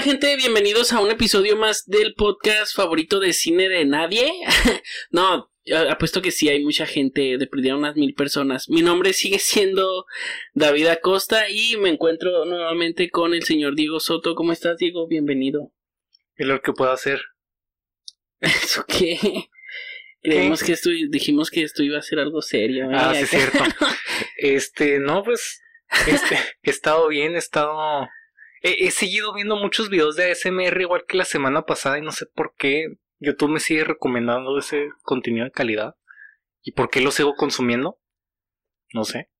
[0.00, 0.36] tal gente?
[0.36, 4.32] Bienvenidos a un episodio más del podcast favorito de cine de nadie.
[5.10, 5.50] no,
[5.90, 8.70] apuesto que sí, hay mucha gente, de perdida unas mil personas.
[8.70, 10.06] Mi nombre sigue siendo
[10.54, 14.34] David Acosta y me encuentro nuevamente con el señor Diego Soto.
[14.34, 15.06] ¿Cómo estás, Diego?
[15.06, 15.70] Bienvenido.
[16.36, 17.20] Es lo que puedo hacer.
[18.40, 19.18] ¿Eso qué?
[20.22, 22.90] Creemos que esto, dijimos que esto iba a ser algo serio.
[22.90, 22.94] ¿eh?
[22.94, 23.58] Ah, sí, es cierto.
[24.38, 25.60] este, no, pues,
[26.06, 28.08] este, he estado bien, he estado
[28.62, 32.26] He, seguido viendo muchos videos de ASMR igual que la semana pasada y no sé
[32.26, 35.96] por qué YouTube me sigue recomendando ese contenido de calidad.
[36.62, 37.98] ¿Y por qué lo sigo consumiendo?
[38.92, 39.30] No sé.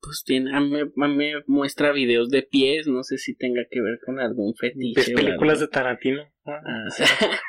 [0.00, 3.98] Pues tiene, a mí, me muestra videos de pies, no sé si tenga que ver
[4.04, 5.00] con algún fetiche.
[5.00, 6.32] ¿Ves películas de Tarantino?
[6.44, 6.86] Ah,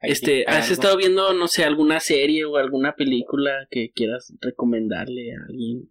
[0.00, 5.44] este, ¿has estado viendo, no sé, alguna serie o alguna película que quieras recomendarle a
[5.48, 5.90] alguien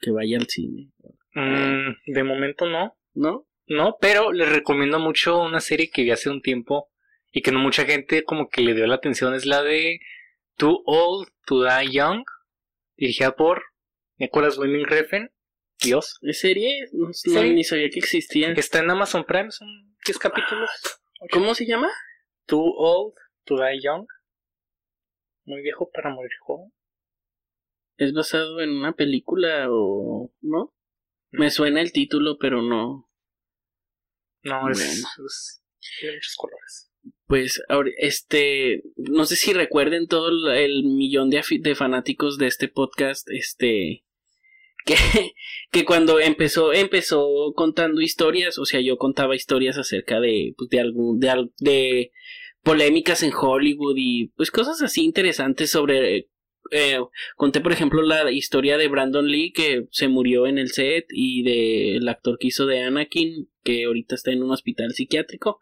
[0.00, 0.90] que vaya al cine?
[1.34, 2.96] Mm, de momento no.
[3.16, 3.46] ¿No?
[3.66, 6.90] No, pero les recomiendo mucho una serie que vi hace un tiempo
[7.32, 9.98] y que no mucha gente como que le dio la atención, es la de
[10.56, 12.24] Too Old to Die Young,
[12.96, 13.64] dirigida por
[14.18, 15.30] Nicholas Winding Refn.
[15.82, 16.18] Dios.
[16.22, 16.88] ¿Es serie?
[16.92, 17.10] No,
[17.42, 18.50] ni sabía que existía.
[18.52, 19.68] Está en Amazon Prime, son
[20.06, 20.70] 10 capítulos.
[21.30, 21.90] ¿Cómo se llama?
[22.46, 24.06] Too Old to Die Young.
[25.44, 26.72] Muy viejo para morir joven.
[27.98, 30.74] ¿Es basado en una película o no?
[31.30, 33.05] Me suena el título, pero no.
[34.46, 34.78] No, es,
[36.00, 36.90] tiene muchos colores.
[37.26, 42.68] Pues, ahora, este, no sé si recuerden todo el millón de, de fanáticos de este
[42.68, 44.04] podcast, este,
[44.84, 44.94] que,
[45.72, 50.80] que cuando empezó, empezó contando historias, o sea, yo contaba historias acerca de, pues, de
[50.80, 52.12] algún, de, de
[52.62, 56.28] polémicas en Hollywood y pues cosas así interesantes sobre
[56.70, 56.98] eh,
[57.36, 61.42] conté por ejemplo la historia de Brandon Lee que se murió en el set y
[61.42, 65.58] del actor que hizo de Anakin que ahorita está en un hospital psiquiátrico.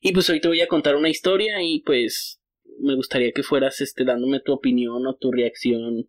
[0.00, 2.40] Y pues hoy te voy a contar una historia y pues
[2.80, 6.08] me gustaría que fueras este dándome tu opinión o tu reacción.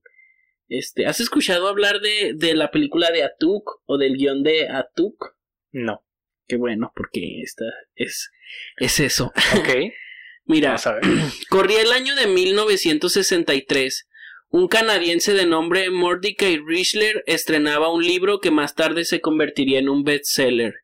[0.67, 5.37] Este has escuchado hablar de, de la película de Atuk o del guion de Atuk
[5.71, 6.04] no.
[6.48, 7.65] Qué bueno porque esta
[7.95, 8.31] es
[8.77, 9.31] es eso.
[9.58, 9.69] Ok.
[10.45, 10.77] Mira,
[11.49, 14.08] corría el año de 1963
[14.49, 19.89] un canadiense de nombre Mordecai Richler estrenaba un libro que más tarde se convertiría en
[19.89, 20.75] un bestseller,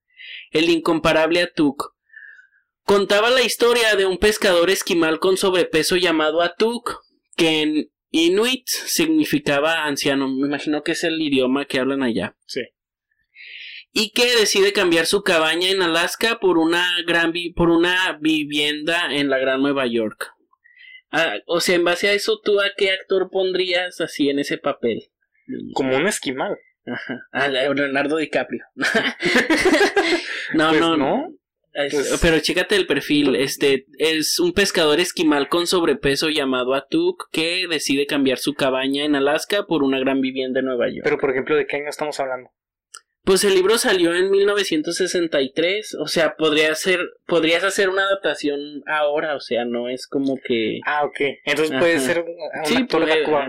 [0.52, 1.94] El incomparable Atuk.
[2.84, 7.00] Contaba la historia de un pescador esquimal con sobrepeso llamado Atuk,
[7.38, 10.28] que en Inuit significaba anciano.
[10.28, 12.36] Me imagino que es el idioma que hablan allá.
[12.46, 12.62] Sí.
[13.94, 19.30] Y que decide cambiar su cabaña en Alaska por una gran por una vivienda en
[19.30, 20.34] la Gran Nueva York.
[21.14, 24.58] Ah, o sea, en base a eso, ¿tú a qué actor pondrías así en ese
[24.58, 25.12] papel?
[25.74, 26.58] Como un esquimal.
[26.86, 27.28] Ajá.
[27.32, 28.64] A Leonardo DiCaprio.
[30.54, 31.34] no, pues no, no.
[31.74, 33.36] Pues pero chécate el perfil.
[33.36, 39.16] Este es un pescador esquimal con sobrepeso llamado Atuk que decide cambiar su cabaña en
[39.16, 41.02] Alaska por una gran vivienda en Nueva York.
[41.04, 42.52] Pero, por ejemplo, ¿de qué año estamos hablando?
[43.24, 49.38] Pues el libro salió en 1963, o sea, podría ser, podrías hacer una adaptación ahora,
[49.38, 50.82] o sea, no es como que...
[50.86, 52.36] Ah, ok, entonces puede ser un,
[52.66, 52.86] sí,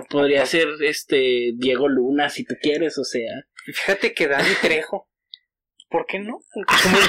[0.08, 3.28] podría ser este Diego Luna si tú quieres, o sea...
[3.64, 5.08] Fíjate que Dani Trejo,
[5.88, 6.38] ¿por qué no?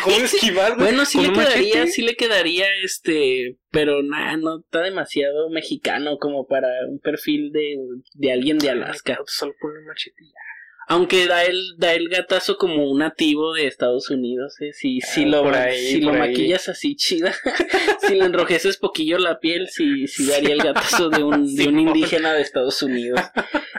[0.04, 0.76] ¿Cómo, esquivar?
[0.76, 6.48] bueno, sí le quedaría, sí le quedaría, este, pero nada, no está demasiado mexicano como
[6.48, 7.78] para un perfil de,
[8.14, 9.20] de alguien de Alaska.
[9.28, 10.40] solo pone machetilla.
[10.88, 14.72] Aunque da el, da el gatazo como un nativo de Estados Unidos, ¿eh?
[14.72, 17.34] Si, si ah, lo, si lo maquillas así chida,
[18.08, 21.80] si le enrojeces poquillo la piel, sí, sí daría el gatazo de un, de un
[21.88, 23.20] indígena de Estados Unidos.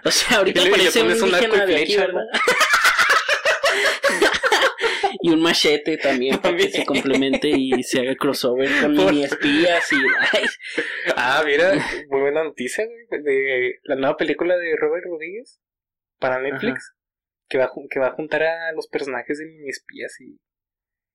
[0.04, 2.24] O sea, ahorita parece un indígena de aquí, ¿verdad?
[5.22, 9.92] y un machete también, para que se complemente y se haga crossover con mini espías
[9.92, 9.96] y...
[11.14, 11.72] ah, mira,
[12.08, 15.60] muy buena noticia de la nueva película de Robert Rodríguez
[16.18, 16.95] para Netflix
[17.48, 20.38] que va, que va a juntar a los personajes de mini espías y,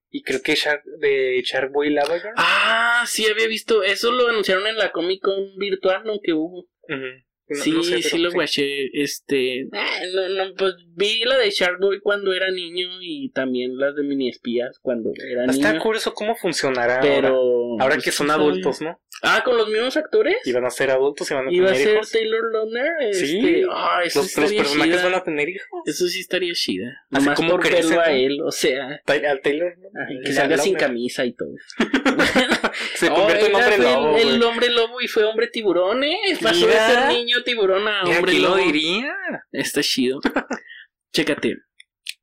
[0.10, 3.84] y creo que Shark, de Sharkboy Lava Ah, sí, había visto.
[3.84, 6.20] Eso lo anunciaron en la Comic Con virtual, ¿no?
[6.22, 6.68] Que hubo.
[7.56, 8.90] Sí, sí lo guaché.
[8.94, 9.68] Este.
[9.74, 14.04] Ah, no, no, pues vi la de Sharkboy cuando era niño y también las de
[14.04, 15.54] mini espías cuando era niño.
[15.54, 19.00] Está curioso cómo funcionará pero, ahora, ahora pues que son adultos, ¿no?
[19.24, 20.38] Ah, con los mismos actores.
[20.46, 21.80] Iban a ser adultos y van a tener hijos.
[21.80, 22.92] Iba a ser Taylor Lautner.
[23.02, 23.28] Este...
[23.28, 23.64] Sí.
[23.72, 25.68] Ah, eso los, los personajes van a tener hijos.
[25.86, 26.88] Eso sí estaría chida.
[27.12, 29.02] Así Nomás como por verlo a él, o sea.
[29.06, 29.76] Al Taylor.
[30.24, 31.52] que salga sin camisa y todo.
[32.96, 34.18] Se convierte en hombre lobo.
[34.18, 36.18] El, el, hombre lobo y fue hombre tiburón, ¿eh?
[36.42, 38.58] Pasó de ser niño tiburón a hombre lobo.
[38.58, 39.14] lo diría?
[39.52, 40.20] Está chido.
[41.14, 41.58] Chécate.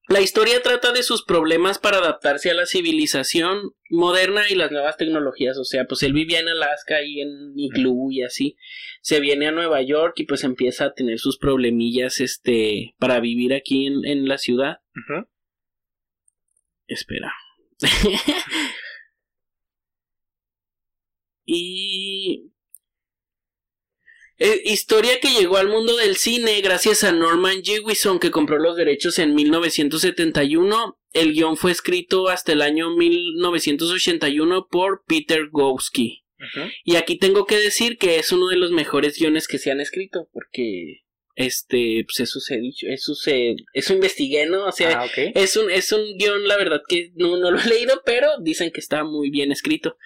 [0.08, 4.96] La historia trata de sus problemas para adaptarse a la civilización moderna y las nuevas
[4.96, 5.58] tecnologías.
[5.58, 8.56] O sea, pues él vivía en Alaska y en Igloo y así.
[9.02, 13.52] Se viene a Nueva York y pues empieza a tener sus problemillas este para vivir
[13.52, 14.78] aquí en, en la ciudad.
[16.86, 17.34] Espera.
[21.44, 22.50] y...
[24.38, 28.76] Eh, historia que llegó al mundo del cine gracias a Norman Jewison que compró los
[28.76, 30.98] derechos en 1971.
[31.12, 36.24] El guion fue escrito hasta el año 1981 por Peter Gowski.
[36.84, 39.80] Y aquí tengo que decir que es uno de los mejores guiones que se han
[39.80, 41.02] escrito porque
[41.34, 44.66] este pues eso se ha dicho, eso se eso investigué, ¿no?
[44.66, 47.66] O sea, Ah, es un, es un guion, la verdad que no, no lo he
[47.66, 49.96] leído, pero dicen que está muy bien escrito.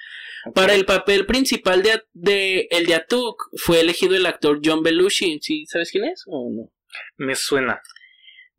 [0.54, 5.38] Para el papel principal de, de el de Atuk fue elegido el actor John Belushi.
[5.40, 6.70] ¿Sí sabes quién es o no?
[7.16, 7.80] Me suena.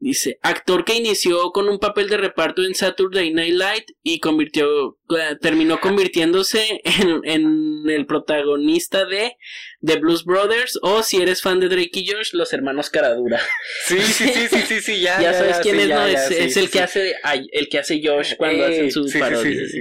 [0.03, 4.97] Dice, actor que inició con un papel de reparto en Saturday Night Live y convirtió,
[5.17, 9.37] eh, terminó convirtiéndose en, en el protagonista de
[9.81, 13.39] The Blues Brothers o si eres fan de Drake y Josh, los hermanos Caradura.
[13.85, 15.21] Sí, sí, sí, sí, sí, sí, ya.
[15.21, 16.05] ya, sabes quién sí, es, ¿no?
[16.05, 17.15] es el que hace
[17.53, 19.71] el que hace Josh cuando Ey, hacen sus parodias.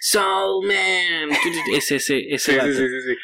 [0.00, 1.36] Soul Man.
[1.74, 3.16] Es ese, ese sí, sí, sí.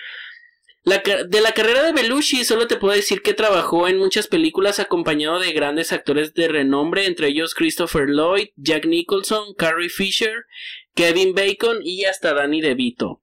[0.82, 0.99] La
[1.29, 5.38] de la carrera de Belushi solo te puedo decir que trabajó en muchas películas acompañado
[5.38, 10.44] de grandes actores de renombre, entre ellos Christopher Lloyd, Jack Nicholson, Carrie Fisher,
[10.94, 13.23] Kevin Bacon y hasta Danny DeVito.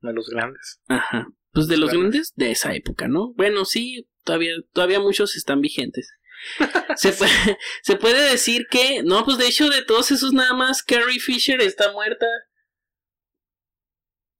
[0.00, 0.80] De los grandes.
[0.86, 1.26] Ajá.
[1.52, 2.02] Pues de los Claro.
[2.02, 3.32] grandes de esa época, ¿no?
[3.34, 6.12] Bueno, sí, todavía, todavía muchos están vigentes.
[6.96, 10.84] se, puede, se puede decir que, no, pues de hecho de todos esos nada más
[10.84, 12.26] Carrie Fisher está muerta.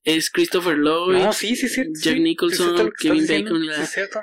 [0.03, 1.19] Es Christopher Lloyd.
[1.19, 1.85] No, sí, sí, sí.
[2.03, 4.21] Jack Nicholson, Kevin diciendo, Bacon, cierto.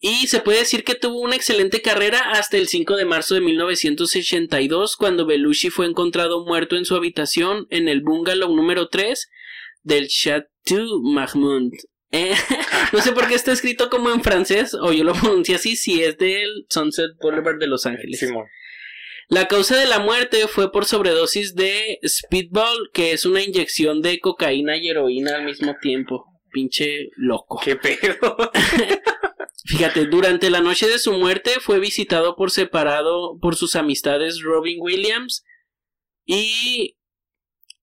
[0.00, 3.40] Y se puede decir que tuvo una excelente carrera hasta el 5 de marzo de
[3.40, 9.28] 1982, cuando Belushi fue encontrado muerto en su habitación en el bungalow número 3
[9.82, 11.74] del Chateau Marmont.
[12.12, 12.32] Eh,
[12.92, 16.00] no sé por qué está escrito como en francés, o yo lo pronuncio así, si
[16.02, 18.20] es del Sunset Boulevard de Los Ángeles.
[18.20, 18.46] Simón.
[19.28, 24.20] La causa de la muerte fue por sobredosis de Speedball, que es una inyección de
[24.20, 26.24] cocaína y heroína al mismo tiempo.
[26.50, 27.60] Pinche loco.
[27.62, 28.36] ¿Qué pedo?
[29.66, 34.78] Fíjate, durante la noche de su muerte fue visitado por separado por sus amistades Robin
[34.80, 35.44] Williams
[36.24, 36.96] y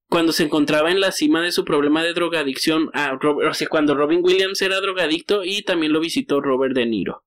[0.09, 3.93] cuando se encontraba en la cima de su problema de drogadicción, ah, o sea, cuando
[3.93, 7.24] Robin Williams era drogadicto y también lo visitó Robert De Niro.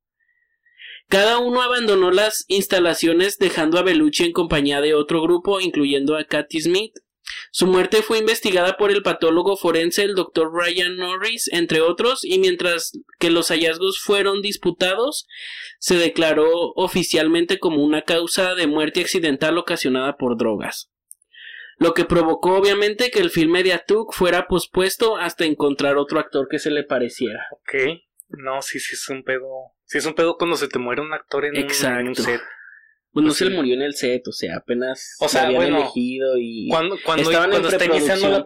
[1.08, 6.24] Cada uno abandonó las instalaciones dejando a Belushi en compañía de otro grupo, incluyendo a
[6.24, 6.92] Cathy Smith.
[7.50, 10.50] Su muerte fue investigada por el patólogo forense, el Dr.
[10.52, 15.26] Ryan Norris, entre otros, y mientras que los hallazgos fueron disputados,
[15.78, 20.90] se declaró oficialmente como una causa de muerte accidental ocasionada por drogas.
[21.78, 26.48] Lo que provocó obviamente que el filme de Atuk fuera pospuesto hasta encontrar otro actor
[26.50, 27.46] que se le pareciera.
[27.52, 28.00] ok.
[28.30, 29.46] No, sí, sí es un pedo.
[29.88, 32.22] Sí es un pedo cuando se te muere un actor en, un- en un, Exacto.
[32.22, 32.40] set.
[33.10, 35.78] Pues no se le murió en el set, o sea, apenas O sea, habían bueno,
[35.78, 36.68] elegido y...
[36.68, 38.44] Cuando, cuando, cuando está iniciando la.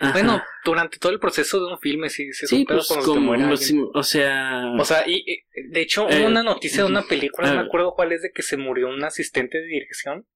[0.00, 0.12] Ajá.
[0.14, 2.88] Bueno, durante todo el proceso de un filme, sí, sí es sí, un pedo pues
[2.88, 4.72] cuando se te como, o sea...
[4.78, 7.66] O sea, y, y, de hecho, Eh, hubo una noticia de una película, no me
[7.66, 10.26] acuerdo cuál es, de que se murió un asistente de dirección.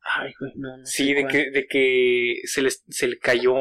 [0.00, 1.32] Ay, güey, no, no Sí, sé de cuál.
[1.32, 3.54] que, de que se, les, se le cayó,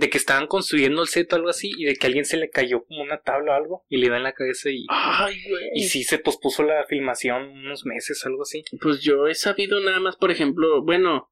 [0.00, 2.48] de que estaban construyendo el set o algo así, y de que alguien se le
[2.48, 5.68] cayó como una tabla o algo, y le da en la cabeza y, Ay, güey.
[5.74, 8.64] y sí se pospuso la filmación unos meses, algo así.
[8.80, 11.30] Pues yo he sabido nada más, por ejemplo, bueno,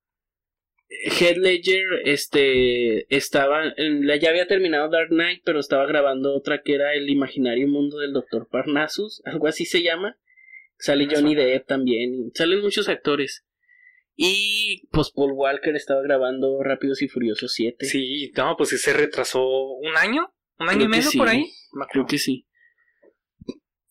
[0.89, 3.75] Head Ledger, este, estaba,
[4.21, 8.13] ya había terminado Dark Knight, pero estaba grabando otra que era El Imaginario Mundo del
[8.13, 10.19] Doctor Parnassus, algo así se llama.
[10.79, 11.35] Sale Johnny.
[11.35, 13.45] Depp también, salen muchos actores.
[14.21, 17.87] Y pues Paul Walker estaba grabando Rápidos y Furiosos 7.
[17.87, 21.19] Sí, no, pues se retrasó un año, un año Creo y medio sí.
[21.19, 21.53] por ahí.
[21.93, 22.45] Creo que sí.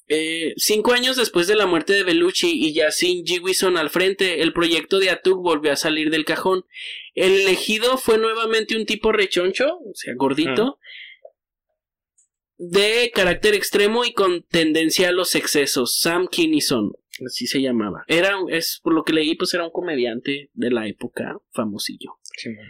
[0.09, 4.41] Eh, cinco años después de la muerte de Bellucci y ya sin Jewison al frente,
[4.41, 6.65] el proyecto de Atuk volvió a salir del cajón.
[7.13, 10.77] El elegido fue nuevamente un tipo rechoncho, o sea, gordito,
[12.57, 15.97] de carácter extremo y con tendencia a los excesos.
[15.97, 16.91] Sam Kinison,
[17.25, 18.03] así se llamaba.
[18.07, 22.19] Era, es por lo que leí, pues era un comediante de la época, famosillo.
[22.37, 22.65] Simón.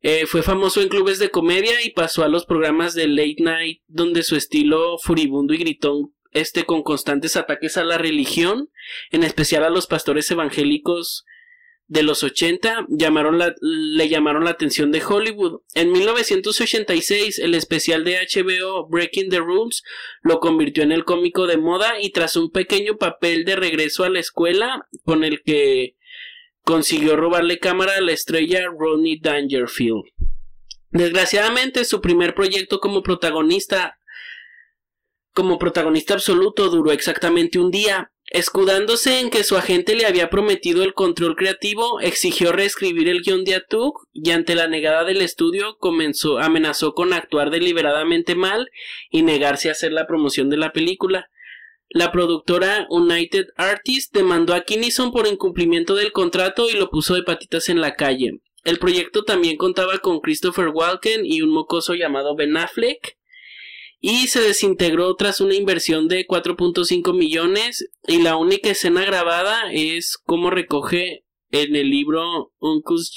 [0.00, 3.82] Eh, fue famoso en clubes de comedia y pasó a los programas de late night
[3.88, 8.70] donde su estilo furibundo y gritón este con constantes ataques a la religión,
[9.10, 11.24] en especial a los pastores evangélicos
[11.88, 15.62] de los 80, llamaron la- le llamaron la atención de Hollywood.
[15.74, 19.82] En 1986, el especial de HBO Breaking the Rules
[20.22, 24.10] lo convirtió en el cómico de moda y tras un pequeño papel de regreso a
[24.10, 25.96] la escuela con el que
[26.62, 30.04] consiguió robarle cámara a la estrella Rodney Dangerfield.
[30.90, 33.98] Desgraciadamente, su primer proyecto como protagonista
[35.32, 38.10] como protagonista absoluto duró exactamente un día.
[38.30, 43.42] Escudándose en que su agente le había prometido el control creativo, exigió reescribir el guion
[43.44, 48.70] de Atuk y ante la negada del estudio comenzó, amenazó con actuar deliberadamente mal
[49.10, 51.30] y negarse a hacer la promoción de la película.
[51.88, 57.22] La productora United Artists demandó a Kinison por incumplimiento del contrato y lo puso de
[57.22, 58.42] patitas en la calle.
[58.64, 63.17] El proyecto también contaba con Christopher Walken y un mocoso llamado Ben Affleck
[64.00, 67.90] y se desintegró tras una inversión de 4.5 millones.
[68.06, 73.12] Y la única escena grabada es como recoge en el libro Uncle's,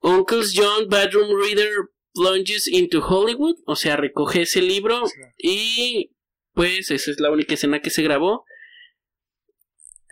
[0.00, 1.70] Uncle's John Bedroom Reader
[2.14, 5.04] Plunges into Hollywood, o sea, recoge ese libro
[5.38, 6.10] y
[6.52, 8.44] pues esa es la única escena que se grabó.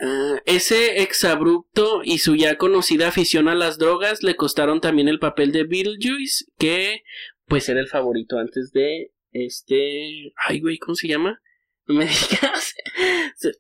[0.01, 5.19] Ah, ese exabrupto y su ya conocida afición a las drogas le costaron también el
[5.19, 7.03] papel de Beetlejuice, que
[7.51, 10.33] pues era el favorito antes de este...
[10.37, 11.43] Ay, güey, ¿cómo se llama?
[11.87, 12.77] No me digas.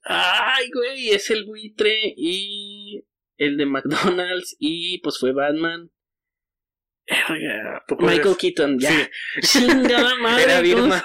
[0.04, 3.04] Ay, güey, es el buitre y
[3.37, 5.90] el de McDonald's y pues fue Batman.
[7.99, 9.11] Michael Keaton, ya.
[9.42, 10.44] Chingada madre.
[10.44, 11.02] Era Birman.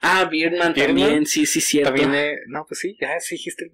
[0.00, 1.92] ah, Birdman también, sí, sí, cierto.
[1.92, 3.68] También, no, pues sí, ya sí dijiste.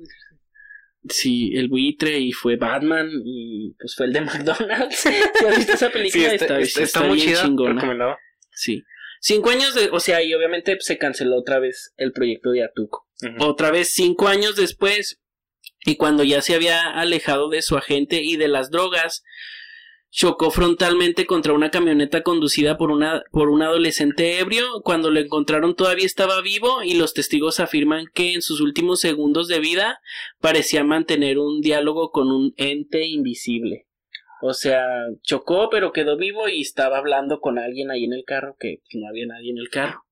[1.08, 5.04] Sí, el buitre y fue Batman y pues fue el de McDonald's.
[5.42, 6.28] ¿Ya viste esa película?
[6.28, 8.16] Sí, está, está, está, muy chida, chingona.
[8.50, 8.82] Sí.
[9.20, 13.08] Cinco años de, o sea, y obviamente se canceló otra vez el proyecto de Atuco.
[13.40, 15.20] Otra vez cinco años después,
[15.84, 19.24] y cuando ya se había alejado de su agente y de las drogas,
[20.10, 24.82] chocó frontalmente contra una camioneta conducida por, una, por un adolescente ebrio.
[24.82, 29.48] Cuando lo encontraron todavía estaba vivo y los testigos afirman que en sus últimos segundos
[29.48, 30.00] de vida
[30.40, 33.86] parecía mantener un diálogo con un ente invisible.
[34.40, 34.86] O sea,
[35.22, 39.08] chocó pero quedó vivo y estaba hablando con alguien ahí en el carro que no
[39.08, 40.04] había nadie en el carro.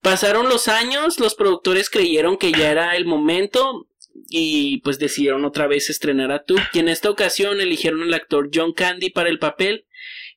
[0.00, 3.88] Pasaron los años, los productores creyeron que ya era el momento
[4.28, 8.50] y pues decidieron otra vez estrenar a tú y en esta ocasión eligieron al actor
[8.52, 9.86] John Candy para el papel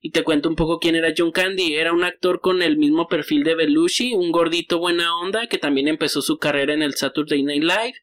[0.01, 1.75] y te cuento un poco quién era John Candy.
[1.75, 5.87] Era un actor con el mismo perfil de Belushi, un gordito buena onda que también
[5.87, 7.95] empezó su carrera en el Saturday Night Live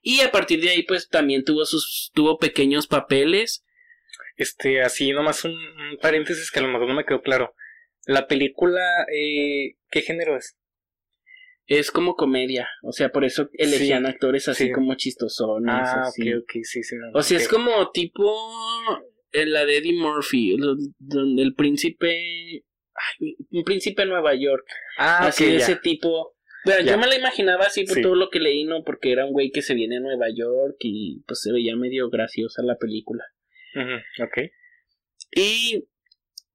[0.00, 3.64] y a partir de ahí pues también tuvo sus tuvo pequeños papeles.
[4.36, 5.56] Este, así nomás un,
[6.00, 7.54] paréntesis que a lo mejor no me quedó claro.
[8.06, 10.56] La película, eh, ¿qué género es?
[11.66, 15.74] Es como comedia, o sea, por eso elegían actores así como chistosones.
[15.74, 16.34] Ah, así.
[16.34, 16.96] ok, ok, sí, sí.
[17.14, 18.22] o sea, es como tipo
[19.32, 20.56] en la de Eddie Murphy,
[20.98, 22.62] donde el príncipe,
[22.94, 24.66] ay, un príncipe de Nueva York.
[24.98, 26.34] Ah, así de ese tipo.
[26.64, 28.84] Bueno, yo me la imaginaba así por todo lo que leí, ¿no?
[28.84, 32.08] Porque era un güey que se viene a Nueva York y pues se veía medio
[32.10, 33.24] graciosa la película.
[34.22, 34.50] ok.
[35.36, 35.88] Y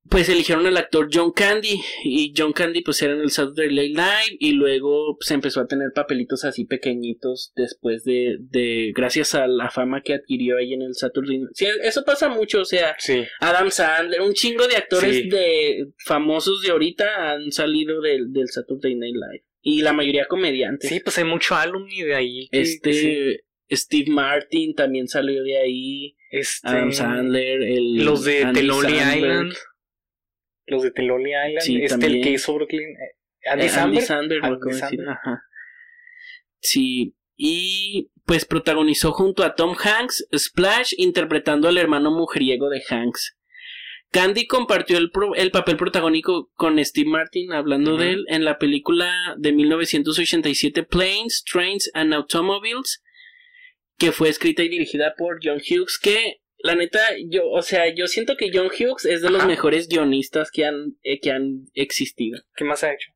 [0.09, 3.95] pues eligieron al actor John Candy y John Candy pues era en el Saturday Night
[3.95, 9.47] Live y luego pues empezó a tener papelitos así pequeñitos después de, de gracias a
[9.47, 12.95] la fama que adquirió ahí en el Saturday Night sí, eso pasa mucho o sea
[12.97, 13.23] sí.
[13.39, 18.95] Adam Sandler un chingo de actores de famosos de ahorita han salido del, del Saturday
[18.95, 20.89] Night Live y la mayoría comediantes.
[20.89, 26.67] Sí pues hay mucho alumni de ahí este Steve Martin también salió de ahí este...
[26.67, 29.53] Adam Sandler el los de Island
[30.69, 32.15] los de Teloli Island, Sí, este también.
[32.17, 33.69] el que hizo Brooklyn, eh, Andy Eh.
[33.69, 35.09] Samberg, Andy Samberg.
[35.09, 35.43] ajá.
[36.61, 43.35] Sí, y pues protagonizó junto a Tom Hanks Splash interpretando al hermano mujeriego de Hanks.
[44.11, 48.57] Candy compartió el, pro- el papel protagónico con Steve Martin, hablando de él, en la
[48.57, 53.03] película de 1987 Planes, Trains and Automobiles,
[53.99, 58.07] que fue escrita y dirigida por John Hughes, que la neta, yo, o sea, yo
[58.07, 59.47] siento que John Hughes es de los Ajá.
[59.47, 62.41] mejores guionistas que han, eh, que han existido.
[62.55, 63.11] ¿Qué más ha hecho?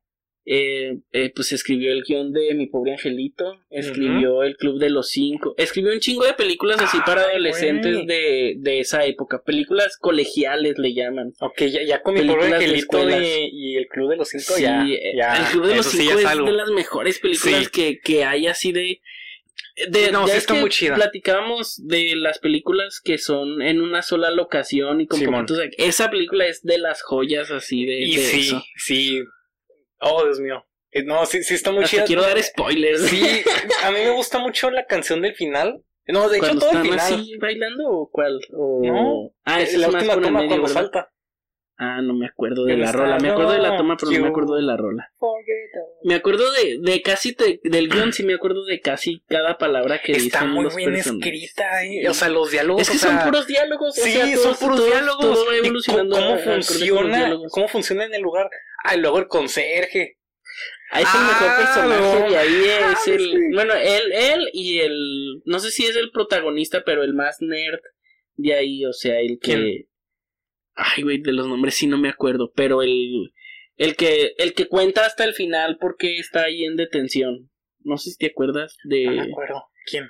[0.46, 5.08] Eh, eh, pues escribió el guion de Mi Pobre Angelito, escribió El Club de los
[5.08, 9.96] Cinco, escribió un chingo de películas así para Ay, adolescentes de, de esa época, películas
[9.96, 11.32] colegiales le llaman.
[11.40, 14.62] Ok, ya, ya con mi pobre de angelito y, el Club de los Cinco, Sí,
[14.64, 15.34] ya, eh, ya.
[15.38, 16.46] El Club de los sí Cinco es algo.
[16.46, 17.70] de las mejores películas Sí.
[17.72, 19.00] que, que hay así de...
[19.88, 20.94] De, No, ya sí es está que muy chida.
[20.94, 25.58] Platicábamos de las películas que son en una sola locación y con poquitos...
[25.78, 28.62] Esa película es de las joyas así de, Y de sí, eso.
[28.76, 29.22] sí.
[30.00, 30.64] Oh, Dios mío.
[30.92, 32.04] Eh, No, sí, sí está muy Hasta chida.
[32.04, 33.02] quiero dar spoilers.
[33.08, 33.42] Sí,
[33.82, 35.82] a mí me gusta mucho la canción del final.
[36.06, 36.98] No, de hecho todo el final.
[37.00, 40.68] así bailando o cuál o No, ah la es más última toma cuando ¿verdad?
[40.68, 41.12] salta.
[41.76, 43.18] Ah, no me acuerdo de la rola.
[43.18, 45.10] Me acuerdo de la toma, pero no me acuerdo de la rola.
[46.04, 50.12] Me acuerdo de, de casi del guion, sí me acuerdo de casi cada palabra que
[50.12, 51.32] Está dicen muy los bien personajes.
[51.32, 52.08] escrita, eh.
[52.08, 52.82] o sea, los diálogos.
[52.82, 53.98] Es que o sea, son puros diálogos.
[53.98, 55.20] o Sí, sea, son puros diálogos.
[55.20, 57.36] todo va ¿Y evolucionando ¿Cómo funciona?
[57.50, 58.48] ¿Cómo funciona en el lugar?
[58.84, 60.18] Ah, luego el conserje.
[60.92, 62.30] Ah, es el mejor Ah, personaje no.
[62.30, 62.92] de ahí.
[62.92, 63.20] Es el.
[63.20, 63.38] sí.
[63.52, 65.42] Bueno, él, él y el.
[65.44, 67.80] No sé si es el protagonista, pero el más nerd
[68.36, 68.84] de ahí.
[68.84, 69.54] O sea, el que.
[69.54, 69.88] ¿Quién?
[70.74, 72.52] Ay, güey, de los nombres sí no me acuerdo.
[72.54, 73.32] Pero el.
[73.76, 77.50] El que, el que cuenta hasta el final porque está ahí en detención.
[77.80, 79.04] No sé si te acuerdas de.
[79.06, 79.64] No me acuerdo.
[79.86, 80.08] ¿Quién?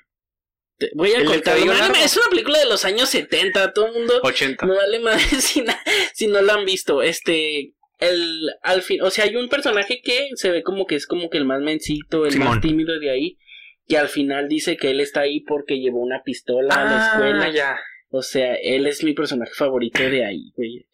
[0.77, 1.57] te- voy a ¿El del contar.
[1.57, 3.73] es una película de los años 70.
[3.73, 4.67] Todo el mundo 80.
[4.67, 5.81] no vale madre si, na-
[6.13, 7.03] si no lo han visto.
[7.03, 11.07] Este, el, al fin, o sea, hay un personaje que se ve como que es
[11.07, 12.49] como que el más mencito, el Simón.
[12.49, 13.39] más tímido de ahí.
[13.87, 17.13] Y al final dice que él está ahí porque llevó una pistola a la Ah,
[17.13, 17.51] escuela.
[17.51, 17.79] ya.
[18.17, 20.87] O sea, él es mi personaje favorito de ahí, güey.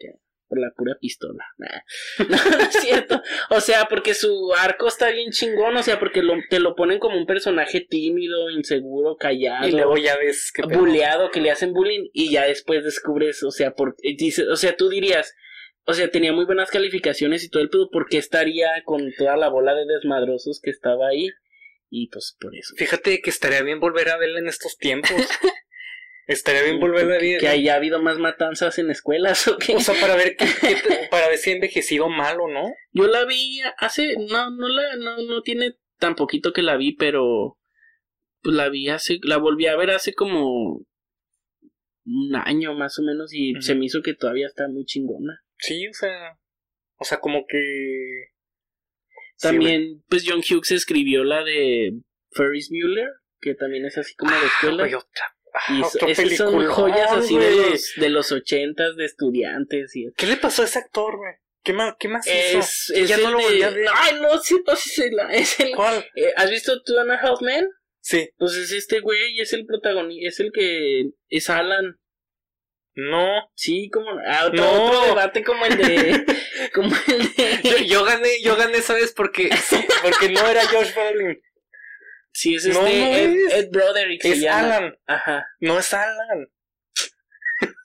[0.48, 1.44] Por la pura pistola.
[1.58, 1.68] Nah.
[2.30, 3.20] No, no es cierto.
[3.50, 5.76] O sea, porque su arco está bien chingón.
[5.76, 9.98] O sea, porque lo, te lo ponen como un personaje tímido, inseguro, callado Y luego
[9.98, 10.62] ya ves que.
[10.62, 14.56] bulleado, que le hacen bullying y ya después descubres, o sea, por, y dice, o
[14.56, 15.34] sea, tú dirías,
[15.84, 19.36] o sea, tenía muy buenas calificaciones y todo el pedo, ¿por qué estaría con toda
[19.36, 21.28] la bola de desmadrosos que estaba ahí?
[21.90, 22.74] Y pues por eso.
[22.76, 25.10] Fíjate que estaría bien volver a verla en estos tiempos.
[26.32, 27.38] estaría bien volverla a ver.
[27.38, 29.74] Que haya habido más matanzas en escuelas o qué.
[29.76, 32.72] O sea, para ver te- para ver si ha envejecido mal o no.
[32.92, 36.92] Yo la vi hace, no, no la, no, no tiene tan poquito que la vi,
[36.92, 37.58] pero
[38.42, 40.84] pues la vi hace, la volví a ver hace como
[42.06, 45.42] un año más o menos y se me hizo que todavía está muy chingona.
[45.58, 46.38] Sí, o sea.
[46.96, 47.58] O sea, como que.
[49.36, 51.92] Sí, También, pues John Hughes escribió la de
[52.32, 53.08] Ferris Bueller,
[53.40, 54.48] que también es así como de güey.
[54.48, 54.84] escuela.
[54.84, 55.36] Otra.
[55.54, 60.06] Ah, y otro esas son joyas así de los, de los ochentas, de estudiantes y
[60.16, 61.32] ¿Qué le pasó a ese actor, güey?
[61.62, 62.54] ¿Qué más, qué más es,
[62.88, 62.94] hizo?
[62.94, 63.86] es ya no lo de- volví a ver.
[63.94, 65.02] Ay, no, sí, no, sí,
[65.32, 65.74] es el...
[65.76, 66.06] ¿Cuál?
[66.16, 67.68] eh, ¿Has visto Two and a Half Men?
[68.00, 68.30] Sí.
[68.38, 71.96] Pues es este güey, es el protagonista, es el que es Alan.
[72.94, 73.50] No.
[73.54, 74.84] Sí, como ah, otro, No.
[74.86, 76.24] otro debate como el de
[76.74, 79.12] como el Yo, de yo gané, yo gané, ¿sabes?
[79.12, 79.50] Porque,
[80.02, 81.40] porque no era Josh Brolin.
[82.32, 83.54] Sí, es este no Ed, es.
[83.54, 84.76] Ed Broderick se Es llama.
[84.76, 84.98] Alan.
[85.06, 85.46] Ajá.
[85.60, 86.48] No es Alan.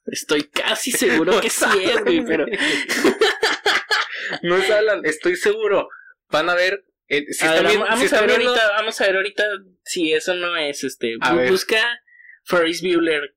[0.06, 2.46] Estoy casi seguro No que es sí es, güey, pero
[4.44, 5.90] No es Alan, estoy seguro.
[6.30, 6.86] Van a ver.
[7.08, 9.44] eh, si a ver, vamos, si a ver viendo- ahorita, vamos a ver ahorita
[9.84, 11.16] si eso no es este.
[11.22, 11.52] A Bu- ver.
[11.52, 12.02] Busca
[12.44, 13.36] Ferris Bueller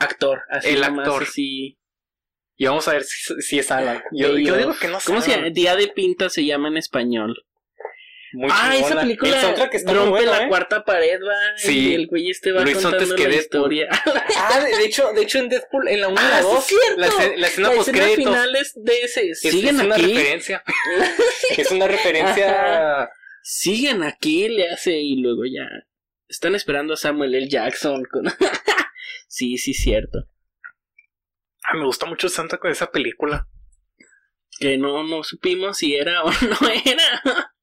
[0.00, 1.22] actor, así El nomás, actor.
[1.24, 1.78] así.
[2.56, 4.02] Y vamos a ver si, si es Alan.
[4.12, 5.50] Yo, digo que no es ¿Cómo se llama?
[5.50, 7.44] Día de Pinta se llama en español.
[8.34, 10.48] Muy ah, esa película El soundtrack está rompe la ¿eh?
[10.48, 11.34] cuarta pared, va.
[11.56, 11.90] Sí.
[11.90, 13.88] Y el güey este va antes contando que la historia.
[14.36, 16.58] Ah, de hecho, de hecho en Deadpool, en la 1 y Ah, la sí 2,
[16.58, 17.00] es cierto.
[17.00, 19.30] la, escena- la escena La post final es de ese.
[19.30, 20.62] Es, Siguen es una referencia.
[21.56, 23.10] es una referencia.
[23.42, 25.68] Siguen aquí, le hace y luego ya.
[26.28, 27.48] Están esperando a Samuel L.
[27.48, 28.04] Jackson.
[28.10, 28.24] Con...
[29.28, 30.28] sí, sí, cierto.
[31.62, 33.46] Ah, me gusta mucho soundtrack de esa película.
[34.58, 37.53] Que no, no supimos si era o no era.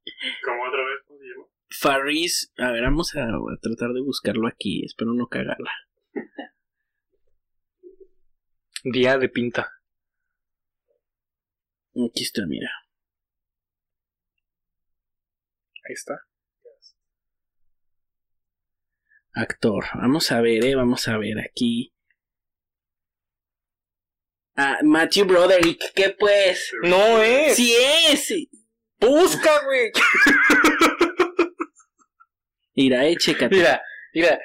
[0.43, 0.99] ¿Cómo otra vez?
[1.07, 1.47] ¿Cómo se llama?
[1.69, 2.53] Faris.
[2.57, 4.83] A ver, vamos a, a tratar de buscarlo aquí.
[4.85, 5.71] Espero no cagarla.
[8.83, 9.71] Día de pinta.
[11.93, 12.69] Aquí está, mira.
[15.87, 16.25] Ahí está.
[19.33, 19.85] Actor.
[19.95, 20.75] Vamos a ver, eh.
[20.75, 21.93] Vamos a ver aquí.
[24.55, 25.93] Ah, Matthew Broderick.
[25.95, 26.73] ¿Qué pues?
[26.83, 27.55] No es.
[27.55, 28.33] Sí es.
[29.01, 29.91] Busca, güey.
[32.75, 33.55] Mira, eh, chécate.
[33.55, 33.81] Mira,
[34.13, 34.39] mira.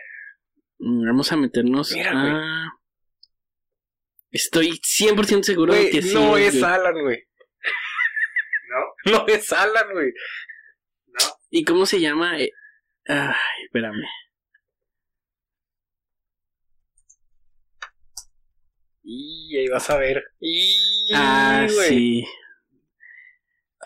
[0.79, 1.93] Mm, Vamos a meternos.
[1.93, 2.43] Mira, güey.
[4.31, 6.15] estoy 100% seguro de que sí.
[6.15, 6.65] no es güey.
[6.73, 7.23] Alan, güey.
[9.05, 10.13] No, No es Alan, güey.
[11.07, 11.19] no.
[11.51, 12.39] ¿Y cómo se llama?
[12.41, 12.51] Eh,
[13.09, 14.03] Ay, espérame.
[19.03, 20.25] Y ahí vas a ver.
[20.41, 21.89] Y, Ah, güey.
[21.89, 22.25] sí.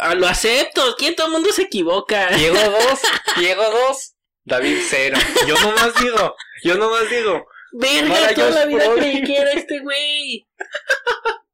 [0.00, 0.96] Ah, lo acepto.
[0.96, 2.28] ¿Quién todo el mundo se equivoca?
[2.30, 3.00] Diego 2,
[3.38, 5.18] Diego 2, David 0.
[5.46, 7.46] Yo nomás digo, yo nomás digo.
[7.72, 10.48] Verga, toda la vida creí que era este güey.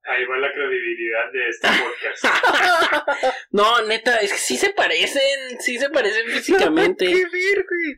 [0.04, 3.34] Ahí va la credibilidad de este podcast.
[3.50, 7.06] No, neta, es que sí se parecen, sí se parecen físicamente.
[7.06, 7.96] Qué ver, güey.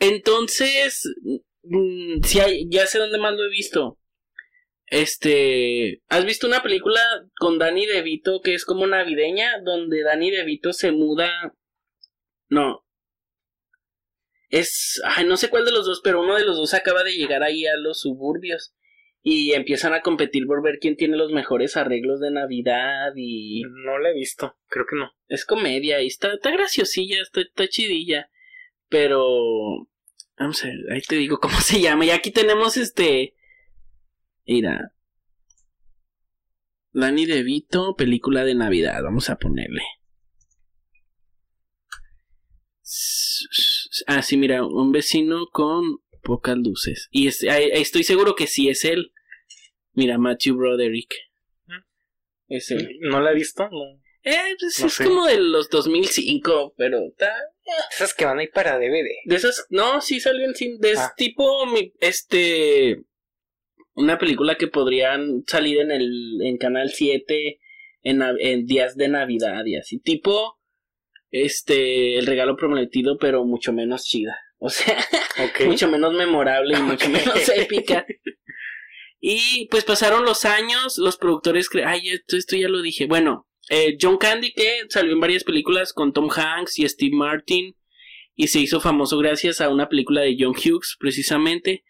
[0.00, 1.08] Entonces,
[1.62, 3.99] mm, sí hay, ya sé dónde más lo he visto.
[4.90, 7.00] Este, ¿has visto una película
[7.38, 11.54] con Danny DeVito que es como navideña, donde Danny DeVito se muda?
[12.48, 12.84] No.
[14.48, 17.12] Es, ay, no sé cuál de los dos, pero uno de los dos acaba de
[17.12, 18.74] llegar ahí a los suburbios
[19.22, 24.00] y empiezan a competir por ver quién tiene los mejores arreglos de Navidad y No
[24.00, 25.12] la he visto, creo que no.
[25.28, 28.28] es comedia y está, está graciosilla, está, está chidilla,
[28.88, 29.86] pero
[30.36, 32.06] vamos a ver, ahí te digo cómo se llama.
[32.06, 33.34] Y aquí tenemos este,
[34.46, 34.92] mira,
[36.92, 39.82] Danny DeVito, película de Navidad, vamos a ponerle.
[44.06, 47.08] Ah, sí, mira, un vecino con pocas luces.
[47.10, 49.12] Y es- estoy seguro que sí es él.
[49.92, 51.14] Mira, Matthew Broderick.
[52.48, 52.98] Es él.
[53.00, 54.00] No la he visto, no.
[54.22, 55.04] Eh, pues No es sé.
[55.04, 57.32] como de los 2005, pero está...
[57.92, 59.06] Esas que van ahí para DVD.
[59.24, 61.12] De esas, no, sí salió en cine, de Ah.
[61.16, 63.00] tipo, mi- este,
[64.00, 67.58] una película que podrían salir en el, en Canal 7
[68.02, 70.58] en, días de Navidad y así, tipo,
[71.30, 74.96] este, El Regalo Prometido, pero mucho menos chida, o sea,
[75.66, 78.06] mucho menos memorable y mucho menos épica.
[79.20, 83.46] Y pues pasaron los años, los productores, cre- ay, esto, esto ya lo dije, bueno,
[83.68, 87.76] eh, John Candy que salió en varias películas con Tom Hanks y Steve Martin
[88.34, 91.84] y se hizo famoso gracias a una película de John Hughes precisamente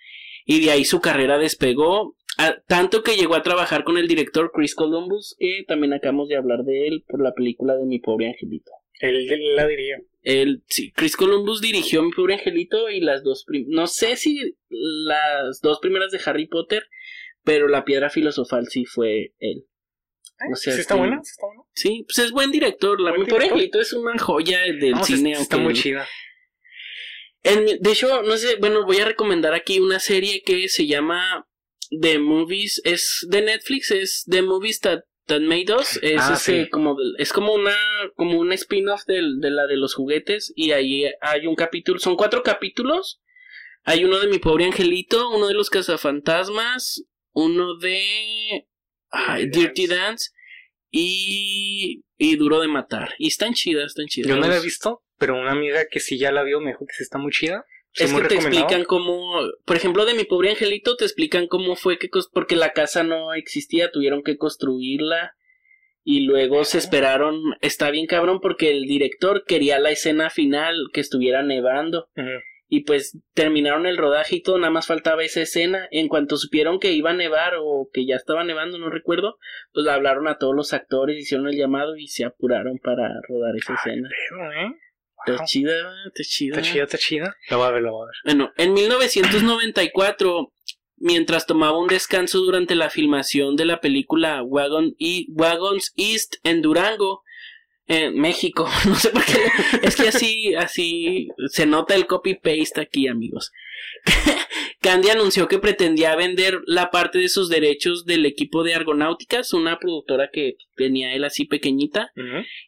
[0.45, 4.51] y de ahí su carrera despegó a- tanto que llegó a trabajar con el director
[4.55, 8.29] Chris Columbus que también acabamos de hablar de él por la película de Mi pobre
[8.29, 8.71] angelito.
[9.01, 9.97] Él, él la diría.
[10.23, 15.61] El, sí, Chris Columbus dirigió Mi pobre angelito y las dos no sé si las
[15.63, 16.85] dos primeras de Harry Potter,
[17.45, 19.65] pero la piedra filosofal sí fue él.
[20.53, 21.21] O sea, ¿Sí está que- buena?
[21.23, 21.63] ¿Sí está buena?
[21.75, 23.01] Sí, pues es buen director.
[23.01, 25.33] La, ¿Buen Mi pobre angelito es una joya del No, cine.
[25.33, 26.07] está aunque- muy chida.
[27.43, 31.47] En- de hecho, no sé, bueno, voy a recomendar aquí una serie que se llama
[32.01, 36.69] The Movies, es de Netflix, es The Movies That, That Made Us, es Ah, sí.
[36.71, 37.75] como, es como una,
[38.17, 42.17] como un spin-off del- de la de los juguetes y ahí hay un capítulo, son
[42.17, 43.21] cuatro capítulos,
[43.85, 48.67] hay uno de Mi Pobre Angelito, uno de los cazafantasmas, uno de
[49.11, 50.31] ay, Dirty Dirty Dance
[50.91, 54.29] y, y Duro de Matar, y están chidas, están chidas.
[54.29, 56.87] Yo no la he visto, pero una amiga que sí ya la vio me dijo
[56.87, 57.67] que sí está muy chida.
[57.93, 61.77] Es muy que te explican cómo, por ejemplo, de mi pobre angelito, te explican cómo
[61.77, 65.35] fue que, porque la casa no existía, tuvieron que construirla
[66.03, 71.01] y luego se esperaron, está bien cabrón porque el director quería la escena final que
[71.01, 72.09] estuviera nevando
[72.67, 75.87] y pues terminaron el rodaje y todo, nada más faltaba esa escena.
[75.91, 79.37] En cuanto supieron que iba a nevar o que ya estaba nevando, no recuerdo,
[79.75, 83.75] pues hablaron a todos los actores, hicieron el llamado y se apuraron para rodar esa
[83.75, 84.09] escena.
[84.09, 84.77] Pero, ¿eh?
[85.27, 85.73] Está chida,
[86.07, 86.57] está chida.
[86.57, 87.37] Está chida, está chida.
[87.49, 88.15] La voy a ver, la voy a ver.
[88.25, 90.53] Bueno, en 1994,
[90.97, 96.63] mientras tomaba un descanso durante la filmación de la película Wagon e- Wagons East en
[96.63, 97.23] Durango,
[97.87, 99.39] en México, no sé por qué,
[99.83, 103.53] es que así, así se nota el copy-paste aquí, amigos.
[104.81, 109.79] Candy anunció que pretendía vender la parte de sus derechos del equipo de Argonáuticas, una
[109.79, 112.13] productora que tenía él así pequeñita,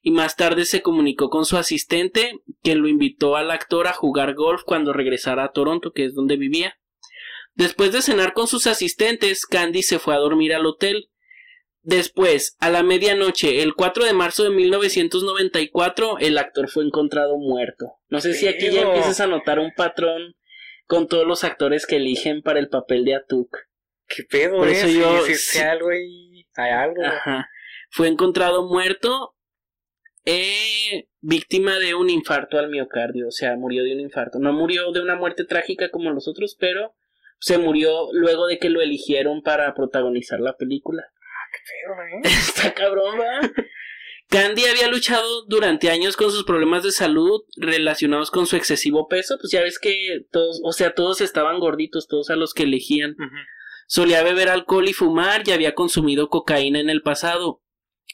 [0.03, 4.35] y más tarde se comunicó con su asistente, quien lo invitó al actor a jugar
[4.35, 6.77] golf cuando regresara a Toronto, que es donde vivía.
[7.55, 11.09] Después de cenar con sus asistentes, Candy se fue a dormir al hotel.
[11.81, 17.94] Después, a la medianoche, el 4 de marzo de 1994, el actor fue encontrado muerto.
[18.09, 20.37] No sé si aquí ya empiezas a notar un patrón
[20.92, 23.57] con todos los actores que eligen para el papel de Atuk.
[24.07, 24.72] ¿Qué pedo, Por eh?
[24.72, 25.09] eso yo-
[25.70, 25.88] algo.
[25.88, 27.02] Hay algo.
[27.02, 27.48] Ajá.
[27.88, 29.35] Fue encontrado muerto,
[30.26, 34.38] eh, víctima de un infarto al miocardio, o sea, murió de un infarto.
[34.38, 36.94] No murió de una muerte trágica como los otros, pero
[37.38, 41.05] se murió luego de que lo eligieron para protagonizar la película.
[41.87, 42.20] Pero, ¿eh?
[42.24, 43.40] Está cabrón, ¿va?
[44.33, 49.37] Candy había luchado durante años con sus problemas de salud relacionados con su excesivo peso,
[49.38, 53.14] pues ya ves que todos, o sea, todos estaban gorditos, todos a los que elegían.
[53.87, 57.62] Solía beber alcohol y fumar y había consumido cocaína en el pasado.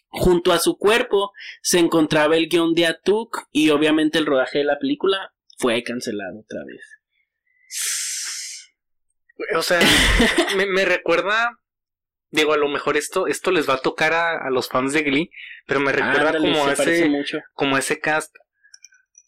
[0.08, 1.30] Junto a su cuerpo
[1.62, 6.40] se encontraba el guion de Atuk y obviamente el rodaje de la película fue cancelado
[6.40, 6.82] otra vez.
[9.56, 9.78] O sea,
[10.56, 11.60] me, me recuerda.
[12.30, 15.02] Digo, a lo mejor esto, esto les va a tocar a, a los fans de
[15.02, 15.30] Glee,
[15.66, 17.38] pero me recuerda Ándale, como ese, mucho.
[17.54, 18.34] como ese cast.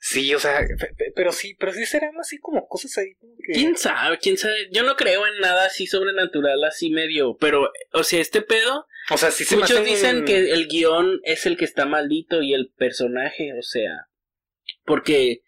[0.02, 3.14] Sí, o sea, pe- pe- pero sí, pero sí serán así como cosas ahí.
[3.46, 4.18] que- ¿Quién sabe?
[4.18, 4.68] ¿Quién sabe?
[4.72, 9.18] Yo no creo en nada así sobrenatural, así medio, pero, o sea, este pedo, O
[9.18, 12.54] sea, sí se muchos hacen- dicen que el guion es el que está maldito y
[12.54, 14.08] el personaje, o sea,
[14.84, 15.42] porque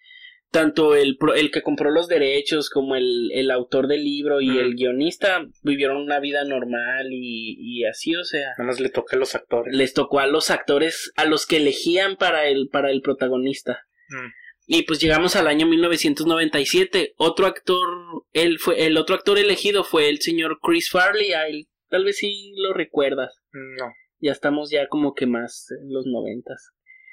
[0.53, 4.75] tanto el, el que compró los derechos como el, el autor del libro y el
[4.77, 9.19] guionista vivieron una vida normal y, y así, o sea, Nada más le toca a
[9.19, 9.75] los actores.
[9.75, 13.81] les tocó a los actores, a los que elegían para el, para el protagonista.
[14.11, 14.29] Mm.
[14.67, 17.15] Y pues llegamos al año 1997.
[17.17, 17.89] Otro actor,
[18.33, 21.33] él fue, el otro actor elegido fue el señor Chris Farley.
[21.33, 23.35] A él, tal vez sí lo recuerdas.
[23.53, 23.87] No,
[24.21, 26.71] Ya estamos ya como que más en los noventas.